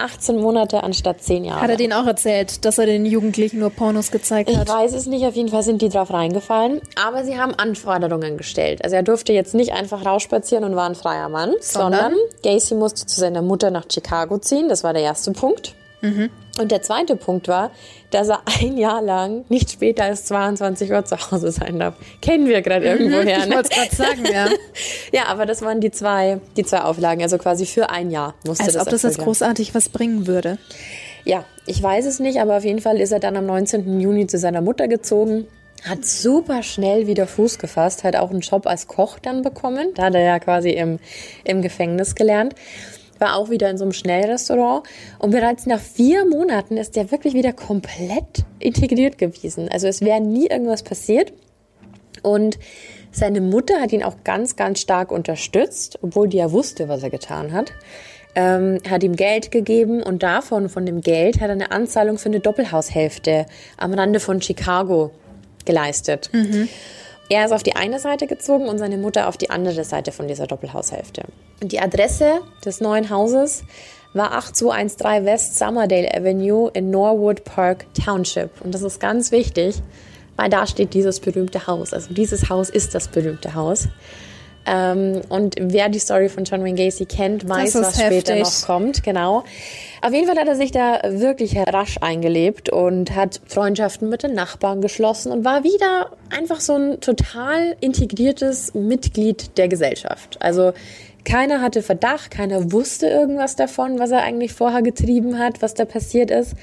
[0.00, 1.60] 18 Monate anstatt 10 Jahre.
[1.60, 4.68] Hat er denen auch erzählt, dass er den Jugendlichen nur Pornos gezeigt Ich hat?
[4.68, 6.80] weiß es nicht, auf jeden Fall sind die drauf reingefallen.
[7.04, 8.82] Aber sie haben Anforderungen gestellt.
[8.84, 12.18] Also er durfte jetzt nicht einfach rausspazieren und war ein freier Mann, sondern, Sondern?
[12.42, 14.68] Gacy musste zu seiner Mutter nach Chicago ziehen.
[14.68, 15.74] Das war der erste Punkt.
[16.02, 17.70] Und der zweite Punkt war,
[18.10, 21.94] dass er ein Jahr lang nicht später als 22 Uhr zu Hause sein darf.
[22.20, 23.38] Kennen wir gerade irgendwoher.
[23.38, 23.54] Ich Ne?
[23.56, 24.46] wollte gerade sagen, ja.
[25.12, 27.22] Ja, aber das waren die zwei, die zwei Auflagen.
[27.22, 30.58] Also quasi für ein Jahr musste Als das ob das jetzt großartig was bringen würde.
[31.24, 34.00] Ja, ich weiß es nicht, aber auf jeden Fall ist er dann am 19.
[34.00, 35.46] Juni zu seiner Mutter gezogen.
[35.88, 39.88] Hat super schnell wieder Fuß gefasst, hat auch einen Job als Koch dann bekommen.
[39.94, 40.98] Da hat er ja quasi im,
[41.44, 42.54] im Gefängnis gelernt.
[43.20, 44.84] War auch wieder in so einem Schnellrestaurant.
[45.18, 49.68] Und bereits nach vier Monaten ist er wirklich wieder komplett integriert gewesen.
[49.70, 51.32] Also es wäre nie irgendwas passiert.
[52.22, 52.58] Und
[53.12, 57.10] seine Mutter hat ihn auch ganz, ganz stark unterstützt, obwohl die ja wusste, was er
[57.10, 57.72] getan hat.
[58.36, 62.28] Ähm, hat ihm Geld gegeben und davon, von dem Geld, hat er eine Anzahlung für
[62.28, 63.46] eine Doppelhaushälfte
[63.76, 65.10] am Rande von Chicago
[65.64, 66.30] geleistet.
[67.32, 70.26] Er ist auf die eine Seite gezogen und seine Mutter auf die andere Seite von
[70.26, 71.22] dieser Doppelhaushälfte.
[71.62, 73.62] Und die Adresse des neuen Hauses
[74.14, 78.60] war 8213 West Summerdale Avenue in Norwood Park Township.
[78.62, 79.76] Und das ist ganz wichtig,
[80.34, 81.94] weil da steht dieses berühmte Haus.
[81.94, 83.86] Also dieses Haus ist das berühmte Haus.
[84.66, 88.22] Ähm, und wer die Story von John Wayne Gacy kennt, weiß, was heftig.
[88.22, 89.02] später noch kommt.
[89.02, 89.44] Genau.
[90.02, 94.34] Auf jeden Fall hat er sich da wirklich rasch eingelebt und hat Freundschaften mit den
[94.34, 100.38] Nachbarn geschlossen und war wieder einfach so ein total integriertes Mitglied der Gesellschaft.
[100.40, 100.72] Also
[101.24, 105.84] keiner hatte Verdacht, keiner wusste irgendwas davon, was er eigentlich vorher getrieben hat, was da
[105.84, 106.54] passiert ist.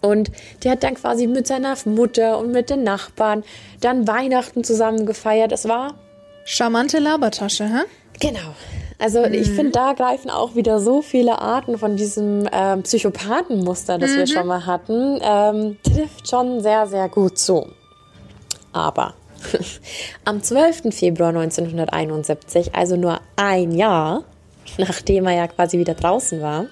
[0.00, 0.30] Und
[0.62, 3.42] der hat dann quasi mit seiner Mutter und mit den Nachbarn
[3.80, 5.52] dann Weihnachten zusammen gefeiert.
[5.52, 5.94] Es war
[6.44, 7.84] Charmante Labertasche, hä?
[8.20, 8.54] Genau.
[8.98, 9.34] Also mhm.
[9.34, 14.16] ich finde, da greifen auch wieder so viele Arten von diesem ähm, Psychopathenmuster, das mhm.
[14.16, 17.66] wir schon mal hatten, ähm, trifft schon sehr, sehr gut zu.
[18.72, 19.14] Aber
[20.24, 20.94] am 12.
[20.94, 24.24] Februar 1971, also nur ein Jahr,
[24.78, 26.66] nachdem er ja quasi wieder draußen war,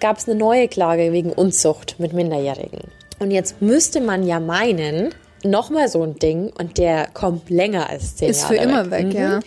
[0.00, 2.90] gab es eine neue Klage wegen Unzucht mit Minderjährigen.
[3.20, 5.14] Und jetzt müsste man ja meinen,
[5.44, 8.54] nochmal so ein Ding und der kommt länger als zehn Ist Jahre.
[8.54, 9.12] Ist für immer weg, mhm.
[9.12, 9.40] ja.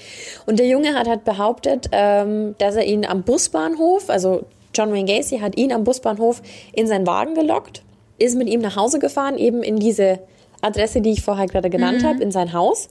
[0.45, 5.05] Und der Junge hat halt behauptet, ähm, dass er ihn am Busbahnhof, also John Wayne
[5.05, 6.41] Gacy hat ihn am Busbahnhof
[6.73, 7.81] in seinen Wagen gelockt,
[8.19, 10.19] ist mit ihm nach Hause gefahren, eben in diese
[10.61, 12.07] Adresse, die ich vorher gerade genannt mhm.
[12.07, 12.89] habe, in sein Haus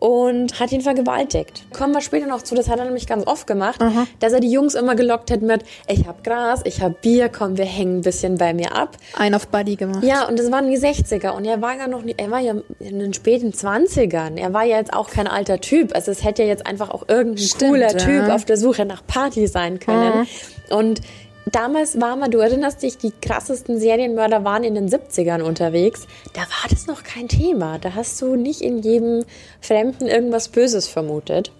[0.00, 1.64] und hat ihn vergewaltigt.
[1.72, 4.06] Kommen wir später noch zu, das hat er nämlich ganz oft gemacht, Aha.
[4.18, 7.58] dass er die Jungs immer gelockt hat mit, ich hab Gras, ich hab Bier, komm,
[7.58, 8.96] wir hängen ein bisschen bei mir ab.
[9.16, 10.02] Ein auf Buddy gemacht.
[10.02, 12.98] Ja, und das waren die 60er und er war ja noch, er war ja in
[12.98, 14.38] den späten 20ern.
[14.38, 15.94] Er war ja jetzt auch kein alter Typ.
[15.94, 17.98] Also es hätte ja jetzt einfach auch irgendein Stimmt, cooler ja.
[17.98, 20.20] Typ auf der Suche nach Party sein können.
[20.20, 20.76] Mhm.
[20.76, 21.00] Und
[21.46, 26.06] damals war man, du erinnerst dich, die krassesten Serienmörder waren in den 70ern unterwegs.
[26.32, 27.78] Da war das noch kein Thema.
[27.78, 29.24] Da hast du nicht in jedem
[29.60, 31.52] Fremden irgendwas Böses vermutet.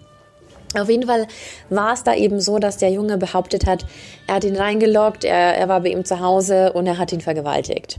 [0.78, 1.26] Auf jeden Fall
[1.68, 3.84] war es da eben so, dass der Junge behauptet hat,
[4.28, 7.20] er hat ihn reingeloggt, er, er war bei ihm zu Hause und er hat ihn
[7.20, 7.98] vergewaltigt.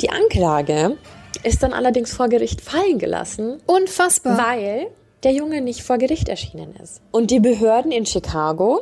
[0.00, 0.96] Die Anklage
[1.42, 3.60] ist dann allerdings vor Gericht fallen gelassen.
[3.66, 4.38] Unfassbar.
[4.38, 4.86] Weil
[5.24, 7.00] der Junge nicht vor Gericht erschienen ist.
[7.10, 8.80] Und die Behörden in Chicago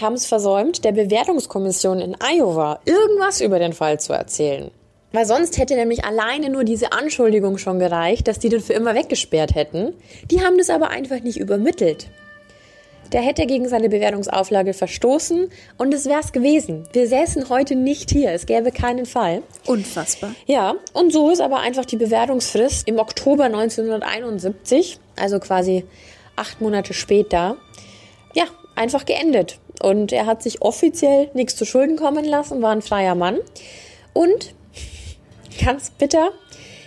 [0.00, 4.70] haben es versäumt, der Bewertungskommission in Iowa irgendwas über den Fall zu erzählen.
[5.12, 8.94] Weil sonst hätte nämlich alleine nur diese Anschuldigung schon gereicht, dass die den für immer
[8.94, 9.92] weggesperrt hätten.
[10.30, 12.08] Die haben das aber einfach nicht übermittelt.
[13.12, 16.88] Der hätte gegen seine Bewertungsauflage verstoßen und es wär's gewesen.
[16.94, 18.32] Wir säßen heute nicht hier.
[18.32, 19.42] Es gäbe keinen Fall.
[19.66, 20.34] Unfassbar.
[20.46, 25.84] Ja, und so ist aber einfach die Bewertungsfrist im Oktober 1971, also quasi
[26.36, 27.58] acht Monate später,
[28.34, 28.44] ja,
[28.76, 29.58] einfach geendet.
[29.80, 33.38] Und er hat sich offiziell nichts zu Schulden kommen lassen, war ein freier Mann.
[34.12, 34.54] Und,
[35.64, 36.30] ganz bitter,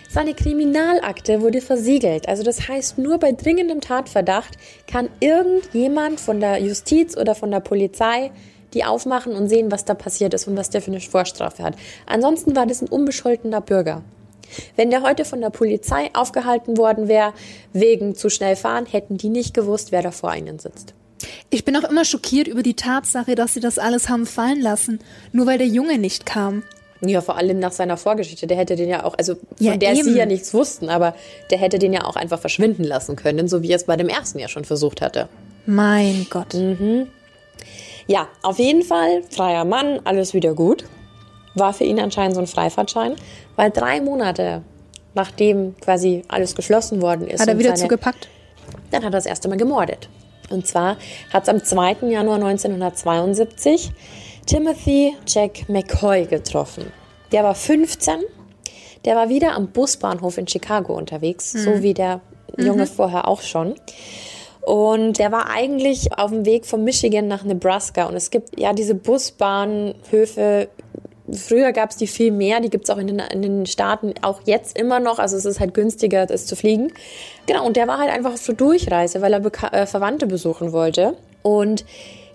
[0.08, 2.28] seine Kriminalakte wurde versiegelt.
[2.28, 4.56] Also das heißt, nur bei dringendem Tatverdacht
[4.86, 8.30] kann irgendjemand von der Justiz oder von der Polizei
[8.74, 11.76] die aufmachen und sehen, was da passiert ist und was der für eine Vorstrafe hat.
[12.04, 14.02] Ansonsten war das ein unbescholtener Bürger.
[14.76, 17.32] Wenn der heute von der Polizei aufgehalten worden wäre,
[17.72, 20.94] wegen zu schnell fahren, hätten die nicht gewusst, wer da vor ihnen sitzt.
[21.50, 25.00] Ich bin auch immer schockiert über die Tatsache, dass sie das alles haben fallen lassen,
[25.32, 26.62] nur weil der Junge nicht kam.
[27.00, 28.46] Ja, vor allem nach seiner Vorgeschichte.
[28.46, 30.04] Der hätte den ja auch, also von ja, der eben.
[30.04, 31.14] sie ja nichts wussten, aber
[31.50, 34.08] der hätte den ja auch einfach verschwinden lassen können, so wie er es bei dem
[34.08, 35.28] ersten ja schon versucht hatte.
[35.66, 36.54] Mein Gott.
[36.54, 37.08] Mhm.
[38.06, 40.84] Ja, auf jeden Fall, freier Mann, alles wieder gut.
[41.54, 43.16] War für ihn anscheinend so ein Freifahrtschein,
[43.56, 44.62] weil drei Monate
[45.14, 47.40] nachdem quasi alles geschlossen worden ist.
[47.40, 48.28] Hat er wieder seine, zugepackt?
[48.90, 50.08] Dann hat er das erste Mal gemordet.
[50.50, 50.96] Und zwar
[51.32, 52.08] hat es am 2.
[52.08, 53.90] Januar 1972
[54.46, 56.92] Timothy Jack McCoy getroffen.
[57.32, 58.20] Der war 15.
[59.04, 61.58] Der war wieder am Busbahnhof in Chicago unterwegs, mhm.
[61.58, 62.20] so wie der
[62.56, 62.88] Junge mhm.
[62.88, 63.74] vorher auch schon.
[64.66, 68.06] Und der war eigentlich auf dem Weg von Michigan nach Nebraska.
[68.06, 70.68] Und es gibt ja diese Busbahnhöfe
[71.32, 74.14] Früher gab es die viel mehr, die gibt es auch in den, in den Staaten
[74.22, 75.18] auch jetzt immer noch.
[75.18, 76.92] Also es ist halt günstiger, das zu fliegen.
[77.46, 80.72] Genau, und der war halt einfach auf so Durchreise, weil er Beka äh, Verwandte besuchen
[80.72, 81.16] wollte.
[81.42, 81.84] Und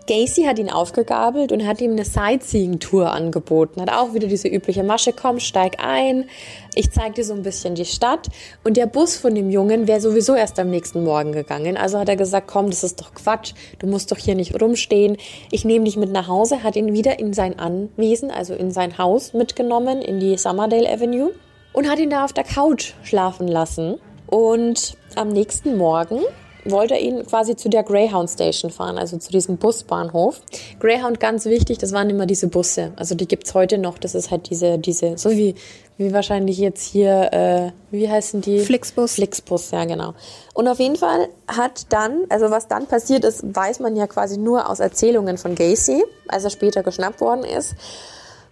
[0.07, 3.81] Gacy hat ihn aufgegabelt und hat ihm eine Sightseeing-Tour angeboten.
[3.81, 6.29] Hat auch wieder diese übliche Masche, komm, steig ein,
[6.75, 8.27] ich zeig dir so ein bisschen die Stadt.
[8.63, 11.77] Und der Bus von dem Jungen wäre sowieso erst am nächsten Morgen gegangen.
[11.77, 15.17] Also hat er gesagt, komm, das ist doch Quatsch, du musst doch hier nicht rumstehen.
[15.51, 18.97] Ich nehme dich mit nach Hause, hat ihn wieder in sein Anwesen, also in sein
[18.97, 21.31] Haus mitgenommen, in die Summerdale Avenue
[21.73, 23.99] und hat ihn da auf der Couch schlafen lassen.
[24.27, 26.21] Und am nächsten Morgen
[26.65, 30.41] wollte er ihn quasi zu der Greyhound Station fahren, also zu diesem Busbahnhof.
[30.79, 32.91] Greyhound ganz wichtig, das waren immer diese Busse.
[32.95, 33.97] Also die gibt's heute noch.
[33.97, 35.55] Das ist halt diese, diese, so wie,
[35.97, 38.59] wie wahrscheinlich jetzt hier, äh, wie heißen die?
[38.59, 39.13] Flixbus.
[39.13, 40.13] Flixbus, ja genau.
[40.53, 44.37] Und auf jeden Fall hat dann, also was dann passiert ist, weiß man ja quasi
[44.37, 47.75] nur aus Erzählungen von Gacy, als er später geschnappt worden ist.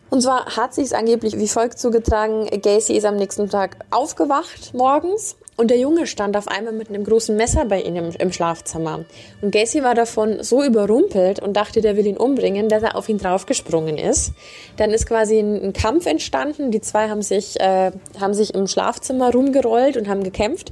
[0.10, 2.48] Und zwar hat sich es angeblich wie folgt zugetragen.
[2.62, 7.04] Gacy ist am nächsten Tag aufgewacht morgens und der Junge stand auf einmal mit einem
[7.04, 9.04] großen Messer bei ihm im, Schlafzimmer.
[9.42, 13.10] Und Gacy war davon so überrumpelt und dachte, der will ihn umbringen, dass er auf
[13.10, 14.32] ihn draufgesprungen ist.
[14.78, 16.72] Dann ist quasi ein, ein Kampf entstanden.
[16.72, 17.92] Die zwei haben sich, äh,
[18.22, 20.72] haben sich im Schlafzimmer rumgerollt und haben gekämpft.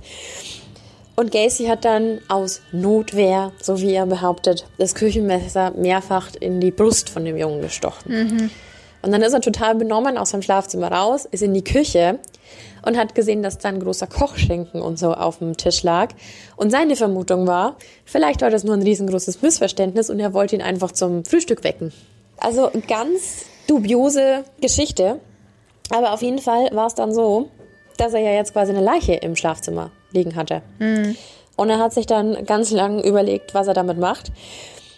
[1.18, 6.72] Und Gacy hat dann aus Notwehr, so wie er behauptet, das Küchenmesser mehrfach in die
[6.72, 8.10] Brust von dem Jungen gestochen.
[8.10, 8.50] Mhm.
[9.02, 12.20] Und dann ist er total benommen aus seinem Schlafzimmer raus, ist in die Küche
[12.88, 16.14] und hat gesehen, dass da ein großer Kochschinken und so auf dem Tisch lag.
[16.56, 17.76] Und seine Vermutung war,
[18.06, 21.92] vielleicht war das nur ein riesengroßes Missverständnis und er wollte ihn einfach zum Frühstück wecken.
[22.38, 25.20] Also ganz dubiose Geschichte.
[25.90, 27.50] Aber auf jeden Fall war es dann so,
[27.98, 30.62] dass er ja jetzt quasi eine Leiche im Schlafzimmer liegen hatte.
[30.80, 31.18] Mhm.
[31.58, 34.32] Und er hat sich dann ganz lang überlegt, was er damit macht.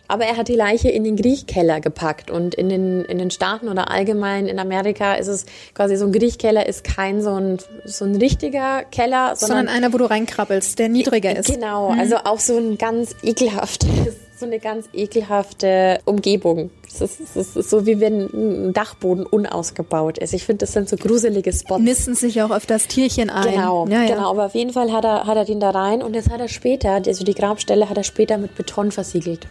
[0.10, 3.70] Aber er hat die Leiche in den Griechkeller gepackt und in den, in den Staaten
[3.70, 5.46] oder allgemein in Amerika ist es
[5.76, 9.94] quasi so ein Griechkeller ist kein so ein, so ein richtiger Keller, sondern, sondern einer,
[9.94, 11.54] wo du reinkrabbelst, der niedriger ist.
[11.54, 12.00] Genau, mhm.
[12.00, 16.72] also auch so ein ganz ekelhaftes, so eine ganz ekelhafte Umgebung.
[16.88, 20.34] Es ist, es ist so wie wenn ein Dachboden unausgebaut ist.
[20.34, 21.84] Ich finde, das sind so gruselige Spots.
[21.84, 23.54] Nissen sich auch auf das Tierchen ein.
[23.54, 24.16] Genau, ja, ja.
[24.16, 24.32] genau.
[24.32, 26.48] Aber auf jeden Fall hat er, hat er den da rein und jetzt hat er
[26.48, 29.46] später, also die Grabstelle hat er später mit Beton versiegelt.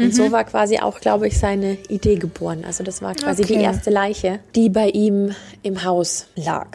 [0.00, 0.12] Und mhm.
[0.12, 2.64] so war quasi auch, glaube ich, seine Idee geboren.
[2.66, 3.58] Also das war quasi okay.
[3.58, 6.68] die erste Leiche, die bei ihm im Haus lag.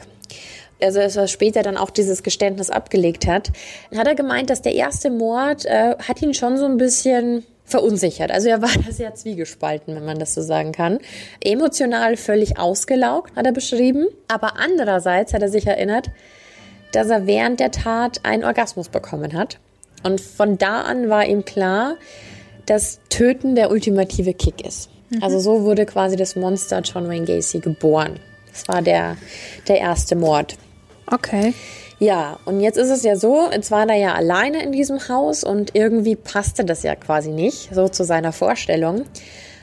[0.80, 3.52] Also als er später dann auch dieses Geständnis abgelegt hat,
[3.96, 8.30] hat er gemeint, dass der erste Mord äh, hat ihn schon so ein bisschen verunsichert.
[8.30, 11.00] Also er war da sehr zwiegespalten, wenn man das so sagen kann.
[11.42, 14.06] Emotional völlig ausgelaugt, hat er beschrieben.
[14.28, 16.12] Aber andererseits hat er sich erinnert,
[16.92, 19.58] dass er während der Tat einen Orgasmus bekommen hat.
[20.04, 21.96] Und von da an war ihm klar,
[22.66, 24.90] das Töten der ultimative Kick ist.
[25.10, 25.24] Mhm.
[25.24, 28.20] Also so wurde quasi das Monster John Wayne Gacy geboren.
[28.52, 29.18] Das war der,
[29.68, 30.58] der erste Mord.
[31.12, 31.54] Okay.
[32.00, 35.44] Ja, und jetzt ist es ja so, jetzt war er ja alleine in diesem Haus
[35.44, 39.06] und irgendwie passte das ja quasi nicht, so zu seiner Vorstellung.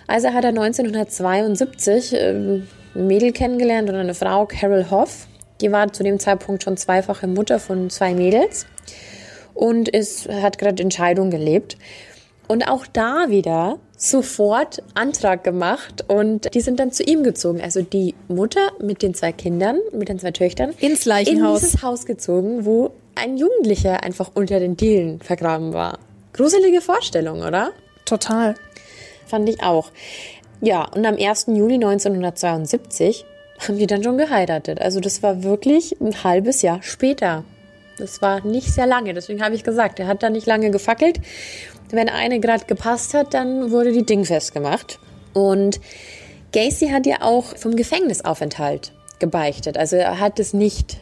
[0.06, 5.26] Also hat er 1972 äh, ein Mädel kennengelernt und eine Frau, Carol Hoff.
[5.60, 8.66] Die war zu dem Zeitpunkt schon zweifache Mutter von zwei Mädels
[9.54, 11.76] und ist, hat gerade Entscheidung gelebt.
[12.48, 17.60] Und auch da wieder sofort Antrag gemacht und die sind dann zu ihm gezogen.
[17.60, 20.74] Also die Mutter mit den zwei Kindern, mit den zwei Töchtern.
[20.80, 21.62] Ins Leichenhaus.
[21.62, 25.98] In dieses Haus gezogen, wo ein Jugendlicher einfach unter den Dielen vergraben war.
[26.32, 27.70] Gruselige Vorstellung, oder?
[28.04, 28.54] Total.
[29.26, 29.90] Fand ich auch.
[30.60, 31.46] Ja, und am 1.
[31.48, 33.24] Juli 1972
[33.60, 34.80] haben die dann schon geheiratet.
[34.80, 37.44] Also das war wirklich ein halbes Jahr später.
[37.98, 41.20] Das war nicht sehr lange, deswegen habe ich gesagt, er hat da nicht lange gefackelt
[41.92, 44.98] wenn eine gerade gepasst hat, dann wurde die Ding festgemacht.
[45.32, 45.80] Und
[46.52, 49.78] Gacy hat ja auch vom Gefängnisaufenthalt gebeichtet.
[49.78, 50.98] Also er hat es nicht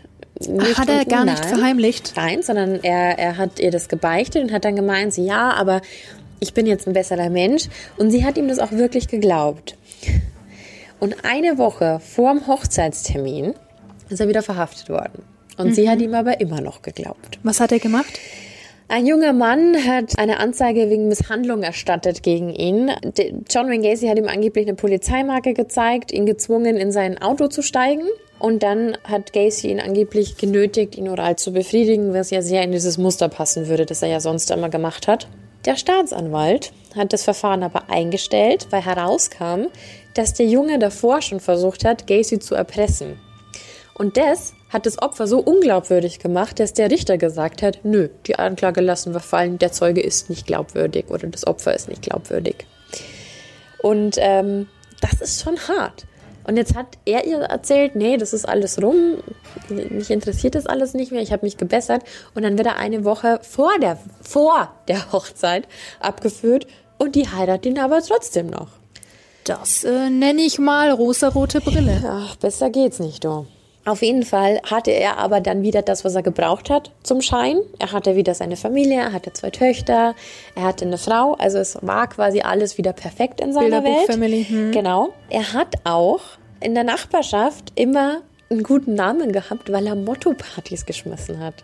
[0.49, 2.15] nicht hat er gar nicht verheimlicht?
[2.17, 5.83] Nein, sondern er, er hat ihr das gebeichtet und hat dann gemeint, sie, ja, aber
[6.39, 7.65] ich bin jetzt ein besserer Mensch.
[7.99, 9.77] Und sie hat ihm das auch wirklich geglaubt.
[10.99, 13.55] Und eine Woche vor dem Hochzeitstermin
[14.09, 15.25] ist er wieder verhaftet worden.
[15.57, 15.75] Und mhm.
[15.75, 17.39] sie hat ihm aber immer noch geglaubt.
[17.43, 18.19] Was hat er gemacht?
[18.91, 22.91] Ein junger Mann hat eine Anzeige wegen Misshandlung erstattet gegen ihn.
[23.49, 27.63] John Wayne Gacy hat ihm angeblich eine Polizeimarke gezeigt, ihn gezwungen, in sein Auto zu
[27.63, 28.03] steigen.
[28.41, 32.73] Und dann hat Gacy ihn angeblich genötigt, ihn oral zu befriedigen, was ja sehr in
[32.73, 35.29] dieses Muster passen würde, das er ja sonst immer gemacht hat.
[35.67, 39.67] Der Staatsanwalt hat das Verfahren aber eingestellt, weil herauskam,
[40.15, 43.21] dass der Junge davor schon versucht hat, Gacy zu erpressen.
[43.95, 48.39] Und das hat das Opfer so unglaubwürdig gemacht, dass der Richter gesagt hat, nö, die
[48.39, 52.67] Anklage lassen wir fallen, der Zeuge ist nicht glaubwürdig oder das Opfer ist nicht glaubwürdig.
[53.83, 54.69] Und ähm,
[55.01, 56.07] das ist schon hart.
[56.45, 59.19] Und jetzt hat er ihr erzählt, nee, das ist alles rum,
[59.69, 62.03] mich interessiert das alles nicht mehr, ich habe mich gebessert.
[62.35, 65.69] Und dann wird er eine Woche vor der, vor der Hochzeit
[66.01, 66.67] abgeführt
[66.99, 68.69] und die heiratet ihn aber trotzdem noch.
[69.45, 72.03] Das äh, nenne ich mal rosa-rote Brille.
[72.07, 73.47] Ach, besser geht's nicht, du.
[73.87, 77.61] Auf jeden Fall hatte er aber dann wieder das, was er gebraucht hat zum Schein.
[77.79, 80.15] Er hatte wieder seine Familie, er hatte zwei Töchter,
[80.55, 81.35] er hatte eine Frau.
[81.39, 84.07] Also es war quasi alles wieder perfekt in seiner Welt.
[84.07, 84.45] Family.
[84.45, 84.73] Hm.
[84.73, 85.11] Genau.
[85.31, 86.21] Er hat auch
[86.61, 88.19] in der Nachbarschaft immer
[88.51, 91.55] einen guten Namen gehabt, weil er Motto-Partys geschmissen hat.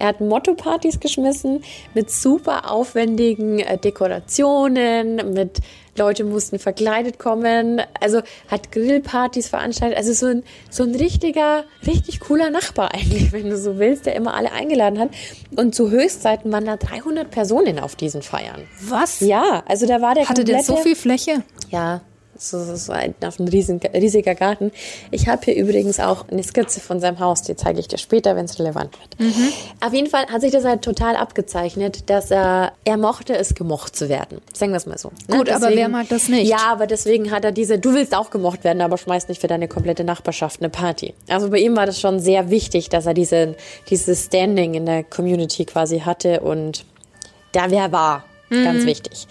[0.00, 1.62] Er hat Motto-Partys geschmissen
[1.94, 5.60] mit super aufwendigen äh, Dekorationen, mit
[5.96, 12.20] Leute mussten verkleidet kommen, also hat Grillpartys veranstaltet, also so ein, so ein richtiger, richtig
[12.20, 15.10] cooler Nachbar eigentlich, wenn du so willst, der immer alle eingeladen hat.
[15.56, 18.62] Und zu Höchstzeiten waren da 300 Personen auf diesen Feiern.
[18.82, 19.20] Was?
[19.20, 21.42] Ja, also da war der Hatte der so viel Fläche?
[21.70, 22.02] Ja,
[22.40, 24.72] Das ist ein, ein riesen, riesiger Garten.
[25.10, 28.34] Ich habe hier übrigens auch eine Skizze von seinem Haus, die zeige ich dir später,
[28.34, 29.20] wenn es relevant wird.
[29.20, 29.52] Mhm.
[29.80, 33.94] Auf jeden Fall hat sich das halt total abgezeichnet, dass er, er mochte es, gemocht
[33.94, 34.40] zu werden.
[34.54, 35.10] Sagen wir es mal so.
[35.28, 35.36] Ne?
[35.36, 36.48] Gut, deswegen, aber wer mag das nicht?
[36.48, 39.48] Ja, aber deswegen hat er diese, du willst auch gemocht werden, aber schmeißt nicht für
[39.48, 41.12] deine komplette Nachbarschaft eine Party.
[41.28, 43.54] Also bei ihm war das schon sehr wichtig, dass er diese,
[43.90, 46.84] dieses Standing in der Community quasi hatte und
[47.52, 48.24] da wer war.
[48.48, 48.64] Mhm.
[48.64, 49.26] Ganz wichtig.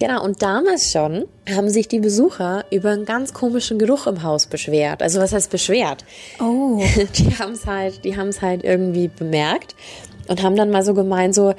[0.00, 4.46] Genau, und damals schon haben sich die Besucher über einen ganz komischen Geruch im Haus
[4.46, 5.02] beschwert.
[5.02, 6.04] Also was heißt beschwert?
[6.40, 6.80] Oh.
[7.16, 9.74] Die haben es halt, die haben es halt irgendwie bemerkt
[10.28, 11.54] und haben dann mal so gemeint, so,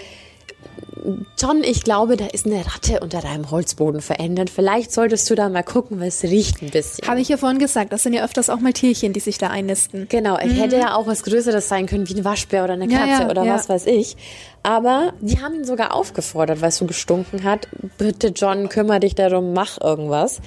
[1.38, 4.49] John, ich glaube, da ist eine Ratte unter deinem Holzboden verändert.
[4.49, 7.07] Vielleicht solltest du da mal gucken, weil es riecht ein bisschen.
[7.07, 9.47] Habe ich ja vorhin gesagt, das sind ja öfters auch mal Tierchen, die sich da
[9.47, 10.07] einnisten.
[10.10, 10.57] Genau, es mhm.
[10.57, 13.30] hätte ja auch was Größeres sein können, wie ein Waschbär oder eine Katze ja, ja,
[13.30, 13.53] oder ja.
[13.53, 14.18] was weiß ich.
[14.62, 17.68] Aber die haben ihn sogar aufgefordert, weil es so gestunken hat.
[17.97, 20.41] Bitte, John, kümmere dich darum, mach irgendwas.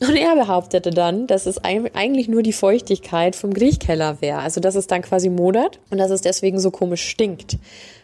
[0.00, 4.38] Und er behauptete dann, dass es eigentlich nur die Feuchtigkeit vom Griechkeller wäre.
[4.38, 7.58] Also, dass es dann quasi modert und dass es deswegen so komisch stinkt.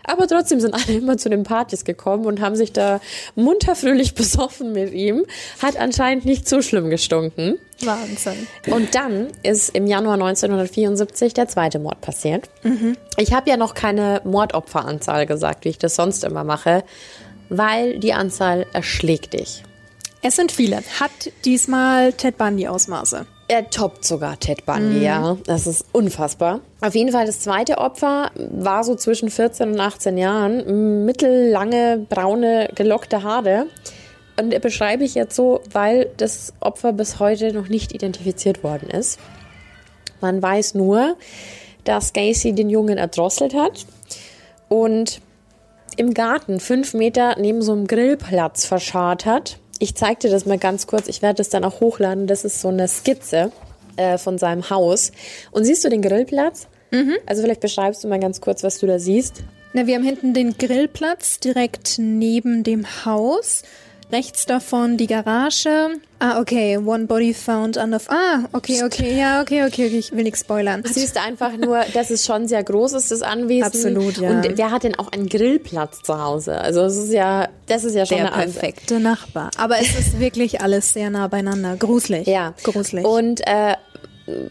[0.08, 3.00] Aber trotzdem sind alle immer zu den Partys gekommen und haben sich da
[3.36, 5.24] munter fröhlich besoffen mit ihm.
[5.62, 7.58] Hat anscheinend nicht so schlimm gestunken.
[7.82, 8.48] Wahnsinn.
[8.70, 12.48] Und dann ist im Januar 1974 der zweite Mord passiert.
[12.64, 12.96] Mhm.
[13.18, 16.82] Ich habe ja noch keine Mordopferanzahl gesagt, wie ich das sonst immer mache,
[17.50, 19.62] weil die Anzahl erschlägt dich.
[20.22, 20.78] Es sind viele.
[20.98, 21.12] Hat
[21.44, 23.26] diesmal Ted Bundy Ausmaße.
[23.50, 25.02] Er toppt sogar Ted Bundy, mhm.
[25.02, 25.36] ja.
[25.46, 26.60] Das ist unfassbar.
[26.82, 31.04] Auf jeden Fall das zweite Opfer war so zwischen 14 und 18 Jahren.
[31.06, 33.66] Mittellange, braune, gelockte Haare.
[34.38, 38.90] Und er beschreibe ich jetzt so, weil das Opfer bis heute noch nicht identifiziert worden
[38.90, 39.18] ist.
[40.20, 41.16] Man weiß nur,
[41.84, 43.86] dass Gacy den Jungen erdrosselt hat
[44.68, 45.22] und
[45.98, 50.58] im Garten fünf Meter neben so einem Grillplatz verscharrt hat ich zeige dir das mal
[50.58, 51.08] ganz kurz.
[51.08, 52.26] Ich werde das dann auch hochladen.
[52.26, 53.52] Das ist so eine Skizze
[53.96, 55.12] äh, von seinem Haus.
[55.50, 56.66] Und siehst du den Grillplatz?
[56.90, 57.16] Mhm.
[57.26, 59.42] Also vielleicht beschreibst du mal ganz kurz, was du da siehst.
[59.72, 63.62] Na, wir haben hinten den Grillplatz direkt neben dem Haus.
[64.10, 65.90] Rechts davon die Garage.
[66.18, 66.78] Ah, okay.
[66.78, 68.00] One body found under.
[68.08, 69.16] Ah, okay, okay.
[69.16, 69.86] Ja, okay, okay.
[69.86, 69.98] okay.
[69.98, 70.82] Ich will nichts spoilern.
[70.82, 73.64] Du siehst einfach nur, dass es schon sehr groß ist, das Anwesen.
[73.64, 74.30] Absolut, ja.
[74.30, 76.58] Und wer hat denn auch einen Grillplatz zu Hause?
[76.58, 78.98] Also, es ist ja, das ist ja schon Der perfekte.
[78.98, 79.50] Nachbar.
[79.58, 81.76] Aber es ist wirklich alles sehr nah beieinander.
[81.76, 82.26] Gruselig.
[82.26, 82.54] Ja.
[82.62, 83.04] Gruselig.
[83.04, 83.74] Und, äh,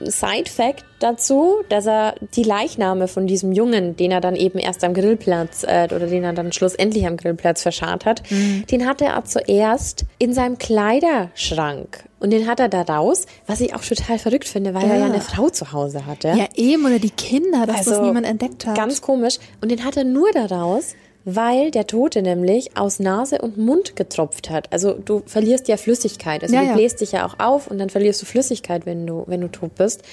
[0.06, 4.94] Side-Fact dazu, dass er die Leichname von diesem Jungen, den er dann eben erst am
[4.94, 8.66] Grillplatz äh, oder den er dann schlussendlich am Grillplatz verscharrt hat, mhm.
[8.72, 12.06] den hat er zuerst in seinem Kleiderschrank.
[12.20, 14.94] Und den hat er da raus, was ich auch total verrückt finde, weil ja.
[14.94, 16.30] er ja eine Frau zu Hause hatte.
[16.30, 18.76] Ja, eben, oder die Kinder, dass also, das niemand entdeckt hat.
[18.76, 19.38] Ganz komisch.
[19.62, 20.96] Und den hat er nur da raus,
[21.30, 24.72] weil der Tote nämlich aus Nase und Mund getropft hat.
[24.72, 26.42] Also du verlierst ja Flüssigkeit.
[26.42, 27.00] Also ja, du bläst ja.
[27.00, 30.04] dich ja auch auf und dann verlierst du Flüssigkeit, wenn du, wenn du tot bist.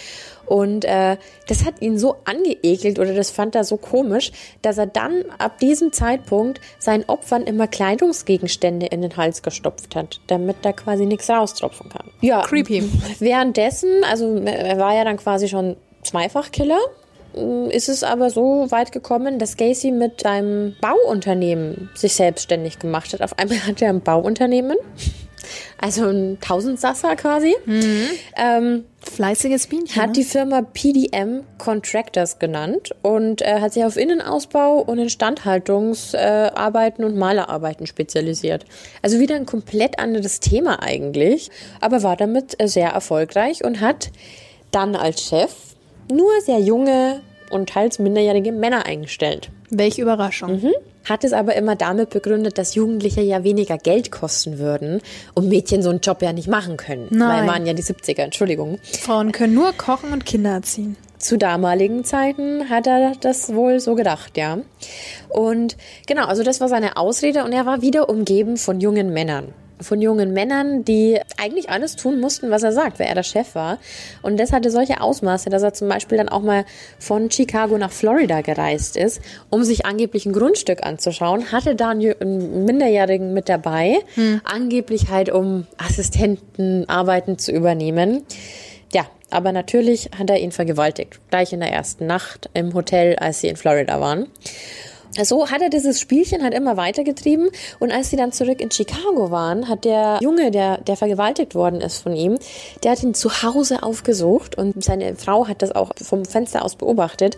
[0.44, 4.86] Und äh, das hat ihn so angeekelt oder das fand er so komisch, dass er
[4.86, 10.72] dann ab diesem Zeitpunkt seinen Opfern immer Kleidungsgegenstände in den Hals gestopft hat, damit da
[10.72, 12.10] quasi nichts raustropfen kann.
[12.22, 12.90] Ja, creepy.
[13.20, 16.80] Währenddessen, also er war ja dann quasi schon Zweifachkiller
[17.70, 23.22] ist es aber so weit gekommen, dass Gacy mit seinem Bauunternehmen sich selbstständig gemacht hat.
[23.22, 24.76] Auf einmal hat er ein Bauunternehmen,
[25.80, 27.54] also ein Tausendsasser quasi.
[27.66, 28.08] Mhm.
[28.36, 30.00] Ähm, Fleißiges Bienchen.
[30.00, 30.12] Hat ne?
[30.14, 37.16] die Firma PDM Contractors genannt und äh, hat sich auf Innenausbau und Instandhaltungsarbeiten äh, und
[37.16, 38.64] Malerarbeiten spezialisiert.
[39.02, 44.10] Also wieder ein komplett anderes Thema eigentlich, aber war damit äh, sehr erfolgreich und hat
[44.70, 45.73] dann als Chef
[46.10, 49.50] nur sehr junge und teils minderjährige Männer eingestellt.
[49.70, 50.62] Welche Überraschung.
[50.62, 50.72] Mhm.
[51.04, 55.02] Hat es aber immer damit begründet, dass Jugendliche ja weniger Geld kosten würden
[55.34, 57.08] und Mädchen so einen Job ja nicht machen können.
[57.10, 57.40] Nein.
[57.40, 58.78] Weil waren ja die 70er, Entschuldigung.
[58.82, 60.96] Frauen können nur kochen und Kinder erziehen.
[61.18, 64.58] Zu damaligen Zeiten hat er das wohl so gedacht, ja.
[65.28, 65.76] Und
[66.06, 69.52] genau, also das war seine Ausrede und er war wieder umgeben von jungen Männern
[69.84, 73.54] von jungen Männern, die eigentlich alles tun mussten, was er sagt, weil er der Chef
[73.54, 73.78] war.
[74.22, 76.64] Und das hatte solche Ausmaße, dass er zum Beispiel dann auch mal
[76.98, 79.20] von Chicago nach Florida gereist ist,
[79.50, 84.40] um sich angeblich ein Grundstück anzuschauen, hatte da einen Minderjährigen mit dabei, hm.
[84.44, 88.24] angeblich halt um Assistentenarbeiten zu übernehmen.
[88.92, 93.40] Ja, aber natürlich hat er ihn vergewaltigt, gleich in der ersten Nacht im Hotel, als
[93.40, 94.28] sie in Florida waren.
[95.22, 97.48] So hat er dieses Spielchen halt immer weitergetrieben
[97.78, 101.80] und als sie dann zurück in Chicago waren, hat der Junge, der, der vergewaltigt worden
[101.80, 102.38] ist von ihm,
[102.82, 106.74] der hat ihn zu Hause aufgesucht und seine Frau hat das auch vom Fenster aus
[106.76, 107.36] beobachtet.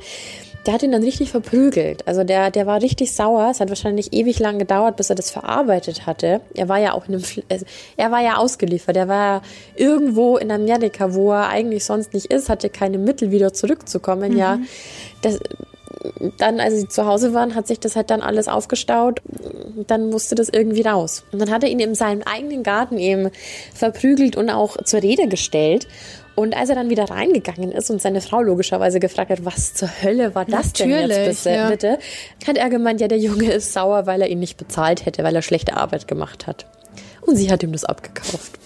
[0.66, 2.06] der hat ihn dann richtig verprügelt.
[2.08, 3.48] Also der, der war richtig sauer.
[3.50, 6.40] Es hat wahrscheinlich ewig lang gedauert, bis er das verarbeitet hatte.
[6.54, 7.24] Er war ja auch in einem,
[7.96, 8.96] er war ja ausgeliefert.
[8.96, 9.42] Er war ja
[9.76, 14.32] irgendwo in Amerika, wo er eigentlich sonst nicht ist, hatte keine Mittel wieder zurückzukommen.
[14.32, 14.38] Mhm.
[14.38, 14.58] Ja,
[15.22, 15.38] das,
[16.38, 19.20] dann, als sie zu Hause waren, hat sich das halt dann alles aufgestaut.
[19.86, 21.24] Dann musste das irgendwie raus.
[21.32, 23.30] Und dann hat er ihn in seinem eigenen Garten eben
[23.74, 25.86] verprügelt und auch zur Rede gestellt.
[26.34, 29.88] Und als er dann wieder reingegangen ist und seine Frau logischerweise gefragt hat, was zur
[30.02, 31.70] Hölle war das Natürlich, denn jetzt bitte, ja.
[31.70, 31.98] bitte,
[32.46, 35.34] hat er gemeint, ja, der Junge ist sauer, weil er ihn nicht bezahlt hätte, weil
[35.34, 36.66] er schlechte Arbeit gemacht hat.
[37.22, 38.58] Und sie hat ihm das abgekauft.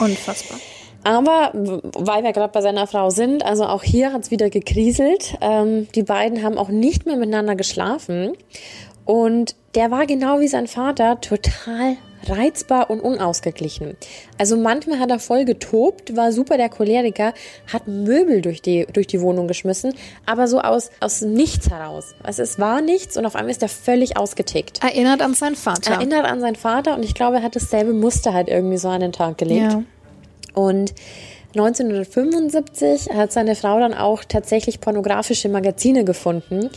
[0.00, 0.58] Unfassbar.
[1.04, 5.36] Aber weil wir gerade bei seiner Frau sind, also auch hier hat es wieder gekriselt.
[5.40, 8.32] Ähm, die beiden haben auch nicht mehr miteinander geschlafen.
[9.04, 11.96] Und der war genau wie sein Vater total
[12.28, 13.96] reizbar und unausgeglichen.
[14.38, 17.32] Also manchmal hat er voll getobt, war super der Choleriker,
[17.72, 19.94] hat Möbel durch die, durch die Wohnung geschmissen,
[20.26, 22.14] aber so aus, aus nichts heraus.
[22.22, 24.82] Also es war nichts und auf einmal ist er völlig ausgetickt.
[24.82, 25.92] Erinnert an seinen Vater.
[25.92, 29.00] Erinnert an seinen Vater und ich glaube, er hat dasselbe Muster halt irgendwie so an
[29.00, 29.72] den Tag gelegt.
[29.72, 29.82] Ja.
[30.54, 30.94] Und
[31.54, 36.70] 1975 hat seine Frau dann auch tatsächlich pornografische Magazine gefunden.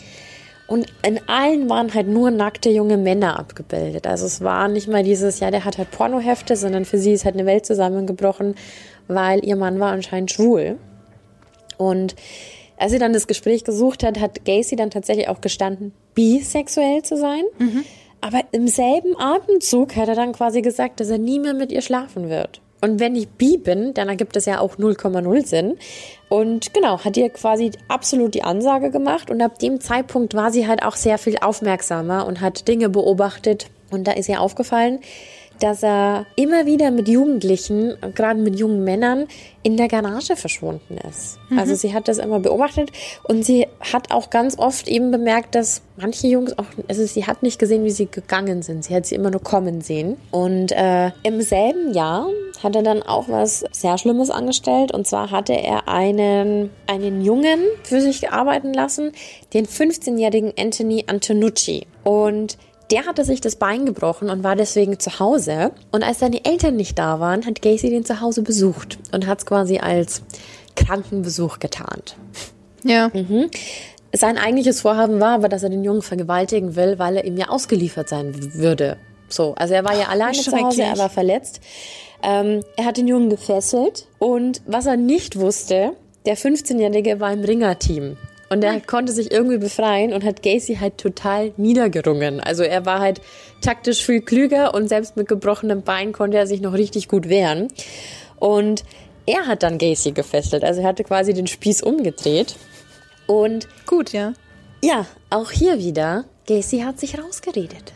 [0.68, 4.08] Und in allen waren halt nur nackte junge Männer abgebildet.
[4.08, 7.26] Also es war nicht mal dieses, ja, der hat halt Pornohefte, sondern für sie ist
[7.26, 8.56] halt eine Welt zusammengebrochen,
[9.08, 10.78] weil ihr Mann war anscheinend schwul.
[11.78, 12.16] Und
[12.78, 17.18] als sie dann das Gespräch gesucht hat, hat Gacy dann tatsächlich auch gestanden, bisexuell zu
[17.18, 17.44] sein.
[17.60, 17.84] Mhm.
[18.22, 21.82] Aber im selben Atemzug hat er dann quasi gesagt, dass er nie mehr mit ihr
[21.82, 22.62] schlafen wird.
[22.84, 25.78] Und wenn ich bi bin, dann ergibt das ja auch 0,0 Sinn.
[26.28, 29.32] Und genau, hat ihr quasi absolut die Ansage gemacht.
[29.32, 33.68] Und ab dem Zeitpunkt war sie halt auch sehr viel aufmerksamer und hat Dinge beobachtet.
[33.90, 35.00] Und da ist ihr aufgefallen,
[35.64, 39.28] dass er immer wieder mit Jugendlichen, gerade mit jungen Männern,
[39.64, 41.39] in der Garage verschwunden ist.
[41.49, 41.57] Mhm.
[41.57, 42.91] Also sie hat das immer beobachtet
[43.24, 47.43] und sie hat auch ganz oft eben bemerkt, dass manche Jungs auch, also sie hat
[47.43, 48.84] nicht gesehen, wie sie gegangen sind.
[48.84, 50.18] Sie hat sie immer nur kommen sehen.
[50.32, 52.28] Und äh, im selben Jahr
[52.61, 54.93] hat er dann auch was sehr Schlimmes angestellt.
[54.93, 59.14] Und zwar hatte er einen, einen Jungen für sich arbeiten lassen,
[59.53, 61.88] den 15-jährigen Anthony Antonucci.
[62.03, 62.57] Und
[62.94, 65.72] der hatte sich das Bein gebrochen und war deswegen zu Hause.
[65.91, 69.39] Und als seine Eltern nicht da waren, hat Gacy den zu Hause besucht und hat
[69.39, 70.22] es quasi als
[70.76, 72.16] Krankenbesuch getarnt.
[72.84, 73.10] Ja.
[73.12, 73.50] Mhm.
[74.14, 77.50] Sein eigentliches Vorhaben war aber, dass er den Jungen vergewaltigen will, weil er ihm ja
[77.50, 78.98] ausgeliefert sein würde.
[79.28, 81.62] So, also er war ja alleine zu Hause, er war verletzt.
[82.22, 85.94] Ähm, er hat den Jungen gefesselt und was er nicht wusste,
[86.28, 88.18] der 15-Jährige war im Ringerteam.
[88.54, 92.39] Und er konnte sich irgendwie befreien und hat Gacy halt total niedergerungen.
[92.39, 93.20] Also er war halt
[93.62, 97.70] taktisch viel klüger und selbst mit gebrochenem Bein konnte er sich noch richtig gut wehren.
[98.38, 98.84] Und
[99.26, 100.64] er hat dann Gacy gefesselt.
[100.64, 102.56] Also er hatte quasi den Spieß umgedreht.
[103.26, 104.34] Und gut, ja.
[104.84, 107.91] Ja, auch hier wieder, Gacy hat sich rausgeredet.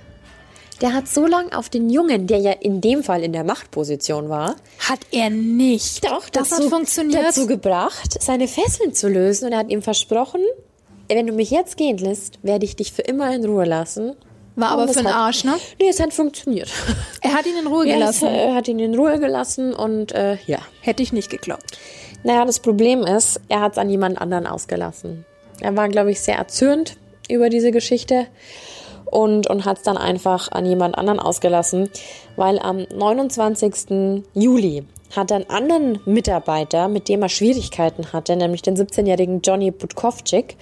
[0.82, 4.30] Der hat so lange auf den Jungen, der ja in dem Fall in der Machtposition
[4.30, 6.06] war, hat er nicht.
[6.06, 7.24] Doch, das dazu, hat funktioniert.
[7.24, 9.46] dazu gebracht, seine Fesseln zu lösen.
[9.46, 10.42] Und er hat ihm versprochen,
[11.10, 14.16] wenn du mich jetzt gehen lässt, werde ich dich für immer in Ruhe lassen.
[14.56, 15.56] War aber für den Arsch, ne?
[15.80, 16.70] Nee, es hat funktioniert.
[17.22, 18.26] Er hat ihn in Ruhe gelassen.
[18.26, 20.60] Ja, er hat ihn in Ruhe gelassen und äh, ja.
[20.82, 21.78] Hätte ich nicht geglaubt.
[22.24, 25.26] Naja, das Problem ist, er hat es an jemand anderen ausgelassen.
[25.60, 26.98] Er war, glaube ich, sehr erzürnt
[27.30, 28.28] über diese Geschichte
[29.12, 31.90] und, und hat es dann einfach an jemand anderen ausgelassen,
[32.36, 34.24] weil am 29.
[34.34, 34.86] Juli
[35.16, 40.58] hat er einen anderen Mitarbeiter, mit dem er Schwierigkeiten hatte, nämlich den 17-jährigen Johnny Budkowczyk.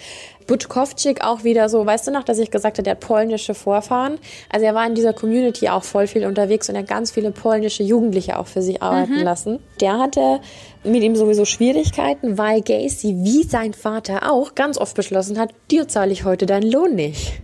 [0.47, 4.19] Budkowczyk auch wieder so, weißt du noch, dass ich gesagt habe, der hat polnische Vorfahren.
[4.51, 7.31] Also er war in dieser Community auch voll viel unterwegs und er hat ganz viele
[7.31, 9.23] polnische Jugendliche auch für sich arbeiten mhm.
[9.23, 9.59] lassen.
[9.81, 10.39] Der hatte
[10.83, 15.87] mit ihm sowieso Schwierigkeiten, weil Gacy, wie sein Vater auch, ganz oft beschlossen hat, dir
[15.87, 17.41] zahle ich heute deinen Lohn nicht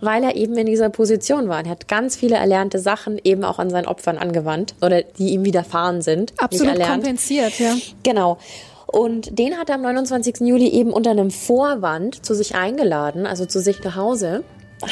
[0.00, 1.64] weil er eben in dieser Position war.
[1.64, 5.44] Er hat ganz viele erlernte Sachen eben auch an seinen Opfern angewandt oder die ihm
[5.44, 6.32] widerfahren sind.
[6.38, 7.74] Absolut kompensiert, ja.
[8.02, 8.38] Genau.
[8.86, 10.40] Und den hat er am 29.
[10.40, 14.42] Juli eben unter einem Vorwand zu sich eingeladen, also zu sich nach Hause.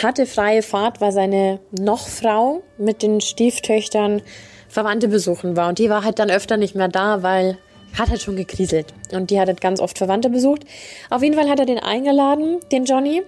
[0.02, 4.22] Hatte freie Fahrt, weil seine Nochfrau mit den Stieftöchtern
[4.68, 5.68] Verwandte besuchen war.
[5.68, 7.58] Und die war halt dann öfter nicht mehr da, weil
[7.98, 8.86] hat halt schon gekriselt.
[9.12, 10.62] Und die hat halt ganz oft Verwandte besucht.
[11.10, 13.22] Auf jeden Fall hat er den eingeladen, den Johnny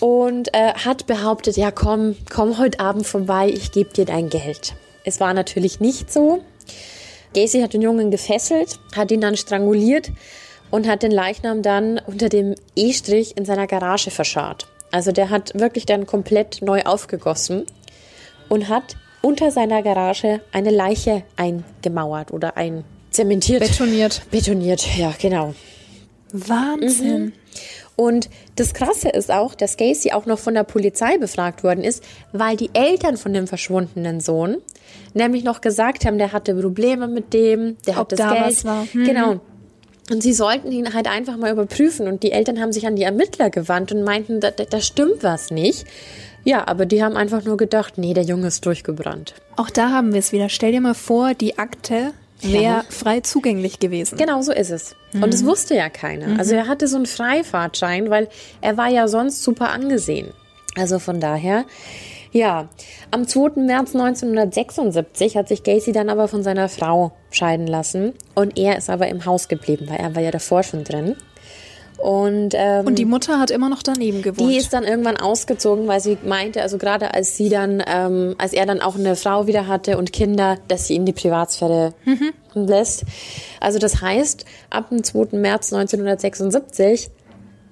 [0.00, 4.74] und äh, hat behauptet, ja komm, komm heute Abend vorbei, ich gebe dir dein Geld.
[5.04, 6.42] Es war natürlich nicht so.
[7.34, 10.10] Gacy hat den Jungen gefesselt, hat ihn dann stranguliert
[10.70, 14.66] und hat den Leichnam dann unter dem E-Strich in seiner Garage verscharrt.
[14.90, 17.66] Also der hat wirklich dann komplett neu aufgegossen
[18.48, 23.60] und hat unter seiner Garage eine Leiche eingemauert oder einzementiert.
[23.60, 24.22] Betoniert.
[24.30, 25.54] Betoniert, ja, genau.
[26.32, 27.24] Wahnsinn.
[27.24, 27.32] Mhm.
[27.96, 32.04] Und das Krasse ist auch, dass Gacy auch noch von der Polizei befragt worden ist,
[32.32, 34.58] weil die Eltern von dem verschwundenen Sohn
[35.14, 38.46] nämlich noch gesagt haben, der hatte Probleme mit dem, der Ob hat das da Geld.
[38.46, 38.86] was war.
[38.92, 39.04] Mhm.
[39.04, 39.40] Genau.
[40.10, 42.08] Und sie sollten ihn halt einfach mal überprüfen.
[42.08, 45.50] Und die Eltern haben sich an die Ermittler gewandt und meinten, da, da stimmt was
[45.50, 45.84] nicht.
[46.44, 49.34] Ja, aber die haben einfach nur gedacht, nee, der Junge ist durchgebrannt.
[49.56, 50.48] Auch da haben wir es wieder.
[50.48, 52.12] Stell dir mal vor, die Akte
[52.42, 52.84] wäre Ja.
[52.88, 54.16] frei zugänglich gewesen.
[54.18, 54.94] Genau so ist es.
[55.14, 56.38] Und das wusste ja keiner.
[56.38, 58.28] Also er hatte so einen Freifahrtschein, weil
[58.60, 60.28] er war ja sonst super angesehen.
[60.76, 61.64] Also von daher,
[62.30, 62.68] ja.
[63.10, 63.60] Am 2.
[63.62, 68.12] März 1976 hat sich Gacy dann aber von seiner Frau scheiden lassen.
[68.34, 71.16] Und er ist aber im Haus geblieben, weil er war ja davor schon drin.
[71.98, 74.50] Und, ähm, Und die Mutter hat immer noch daneben gewohnt.
[74.50, 78.52] die ist dann irgendwann ausgezogen, weil sie meinte, also gerade als sie dann, ähm, als
[78.52, 81.94] er dann auch eine Frau wieder hatte und Kinder, dass sie ihn die Privatsphäre
[82.54, 83.04] lässt.
[83.60, 85.36] Also das heißt, ab dem 2.
[85.38, 87.10] März 1976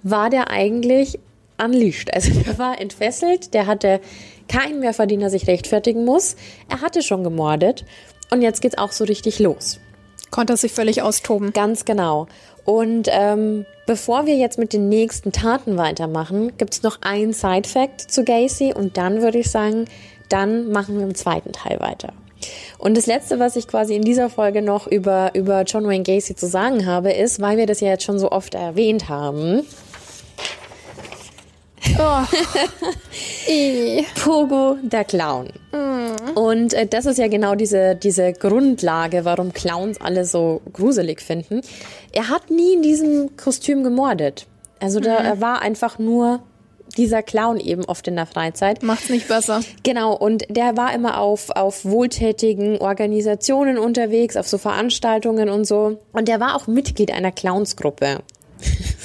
[0.02, 1.18] war der eigentlich
[1.62, 2.12] unleashed.
[2.12, 4.00] Also der war entfesselt, der hatte
[4.48, 6.36] keinen mehr, für den er sich rechtfertigen muss.
[6.68, 7.84] Er hatte schon gemordet
[8.30, 9.78] und jetzt geht's auch so richtig los.
[10.30, 11.52] Konnte er sich völlig austoben.
[11.52, 12.26] Ganz genau.
[12.66, 18.24] Und ähm, bevor wir jetzt mit den nächsten Taten weitermachen, gibt's noch ein Side-Fact zu
[18.24, 19.86] Gacy und dann würde ich sagen,
[20.28, 22.12] dann machen wir im zweiten Teil weiter.
[22.78, 26.34] Und das Letzte, was ich quasi in dieser Folge noch über, über John Wayne Gacy
[26.34, 29.62] zu sagen habe, ist, weil wir das ja jetzt schon so oft erwähnt haben,
[31.98, 32.22] Oh.
[34.22, 35.50] Pogo der Clown.
[36.34, 41.60] Und äh, das ist ja genau diese, diese Grundlage, warum Clowns alle so gruselig finden.
[42.12, 44.46] Er hat nie in diesem Kostüm gemordet.
[44.80, 46.40] Also da, er war einfach nur
[46.96, 48.82] dieser Clown eben oft in der Freizeit.
[48.82, 49.60] Macht's nicht besser.
[49.82, 55.98] Genau, und der war immer auf, auf wohltätigen Organisationen unterwegs, auf so Veranstaltungen und so.
[56.12, 58.20] Und der war auch Mitglied einer Clownsgruppe.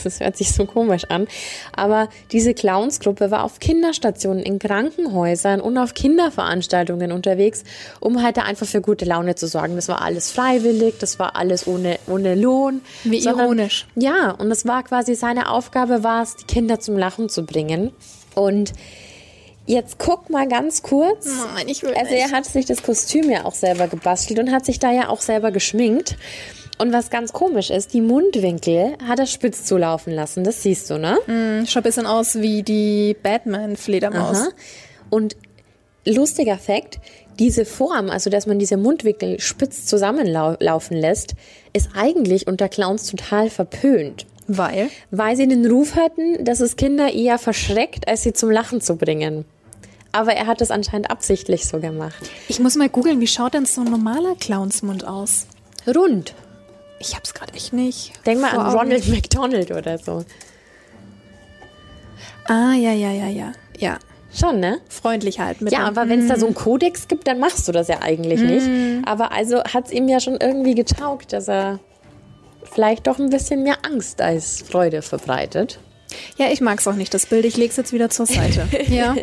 [0.04, 1.28] Das hört sich so komisch an.
[1.76, 7.64] Aber diese Clownsgruppe war auf Kinderstationen, in Krankenhäusern und auf Kinderveranstaltungen unterwegs,
[8.00, 9.76] um halt da einfach für gute Laune zu sorgen.
[9.76, 12.82] Das war alles freiwillig, das war alles ohne, ohne Lohn.
[13.04, 13.88] Wie ironisch.
[13.96, 17.92] Ja, und das war quasi seine Aufgabe, war es, die Kinder zum Lachen zu bringen.
[18.36, 18.74] Und
[19.66, 21.28] jetzt guck mal ganz kurz.
[21.56, 24.66] Nein, ich will Also er hat sich das Kostüm ja auch selber gebastelt und hat
[24.66, 26.18] sich da ja auch selber geschminkt.
[26.82, 30.44] Und was ganz komisch ist, die Mundwinkel hat er spitz zulaufen lassen.
[30.44, 31.20] Das siehst du, ne?
[31.28, 31.72] nicht.
[31.72, 34.50] Schaut ein bisschen aus wie die Batman-Fledermaus.
[35.12, 35.36] Und
[36.04, 37.00] lustiger Fakt,
[37.38, 41.36] diese Form, also dass man diese Mundwinkel spitz zusammenlaufen lässt,
[41.72, 44.26] ist eigentlich unter Clowns total verpönt.
[44.48, 44.90] Weil?
[45.12, 48.96] Weil sie den Ruf hatten, dass es Kinder eher verschreckt, als sie zum Lachen zu
[48.96, 49.46] bringen.
[50.14, 52.28] Aber er hat es anscheinend absichtlich so gemacht.
[52.48, 55.46] Ich muss mal googeln, wie schaut denn so ein normaler Clownsmund aus?
[55.86, 56.34] Rund.
[57.02, 58.14] Ich hab's gerade echt nicht.
[58.26, 58.78] Denk mal an.
[58.78, 60.24] Ronald McDonald oder so.
[62.46, 63.52] Ah, ja, ja, ja, ja.
[63.78, 63.98] Ja.
[64.34, 64.80] Schon, ne?
[64.88, 67.74] Freundlich halt mit Ja, aber wenn es da so einen Kodex gibt, dann machst du
[67.74, 69.06] das ja eigentlich nicht.
[69.06, 71.80] Aber also hat es ihm ja schon irgendwie getaugt, dass er
[72.64, 75.80] vielleicht doch ein bisschen mehr Angst als Freude verbreitet.
[76.38, 77.46] Ja, ich mag's auch nicht, das Bild.
[77.46, 78.68] Ich leg's jetzt wieder zur Seite.
[78.88, 79.16] ja.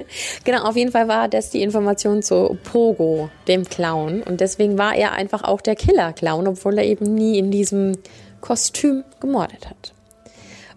[0.45, 4.23] Genau, auf jeden Fall war das die Information zu Pogo, dem Clown.
[4.23, 7.99] Und deswegen war er einfach auch der Killer-Clown, obwohl er eben nie in diesem
[8.41, 9.93] Kostüm gemordet hat.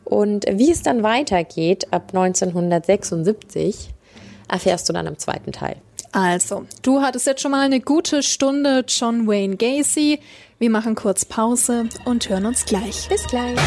[0.03, 3.89] Und wie es dann weitergeht, ab 1976,
[4.49, 5.77] erfährst du dann im zweiten Teil.
[6.11, 10.19] Also, du hattest jetzt schon mal eine gute Stunde John Wayne Gacy.
[10.59, 13.07] Wir machen kurz Pause und hören uns gleich.
[13.07, 13.57] Bis gleich.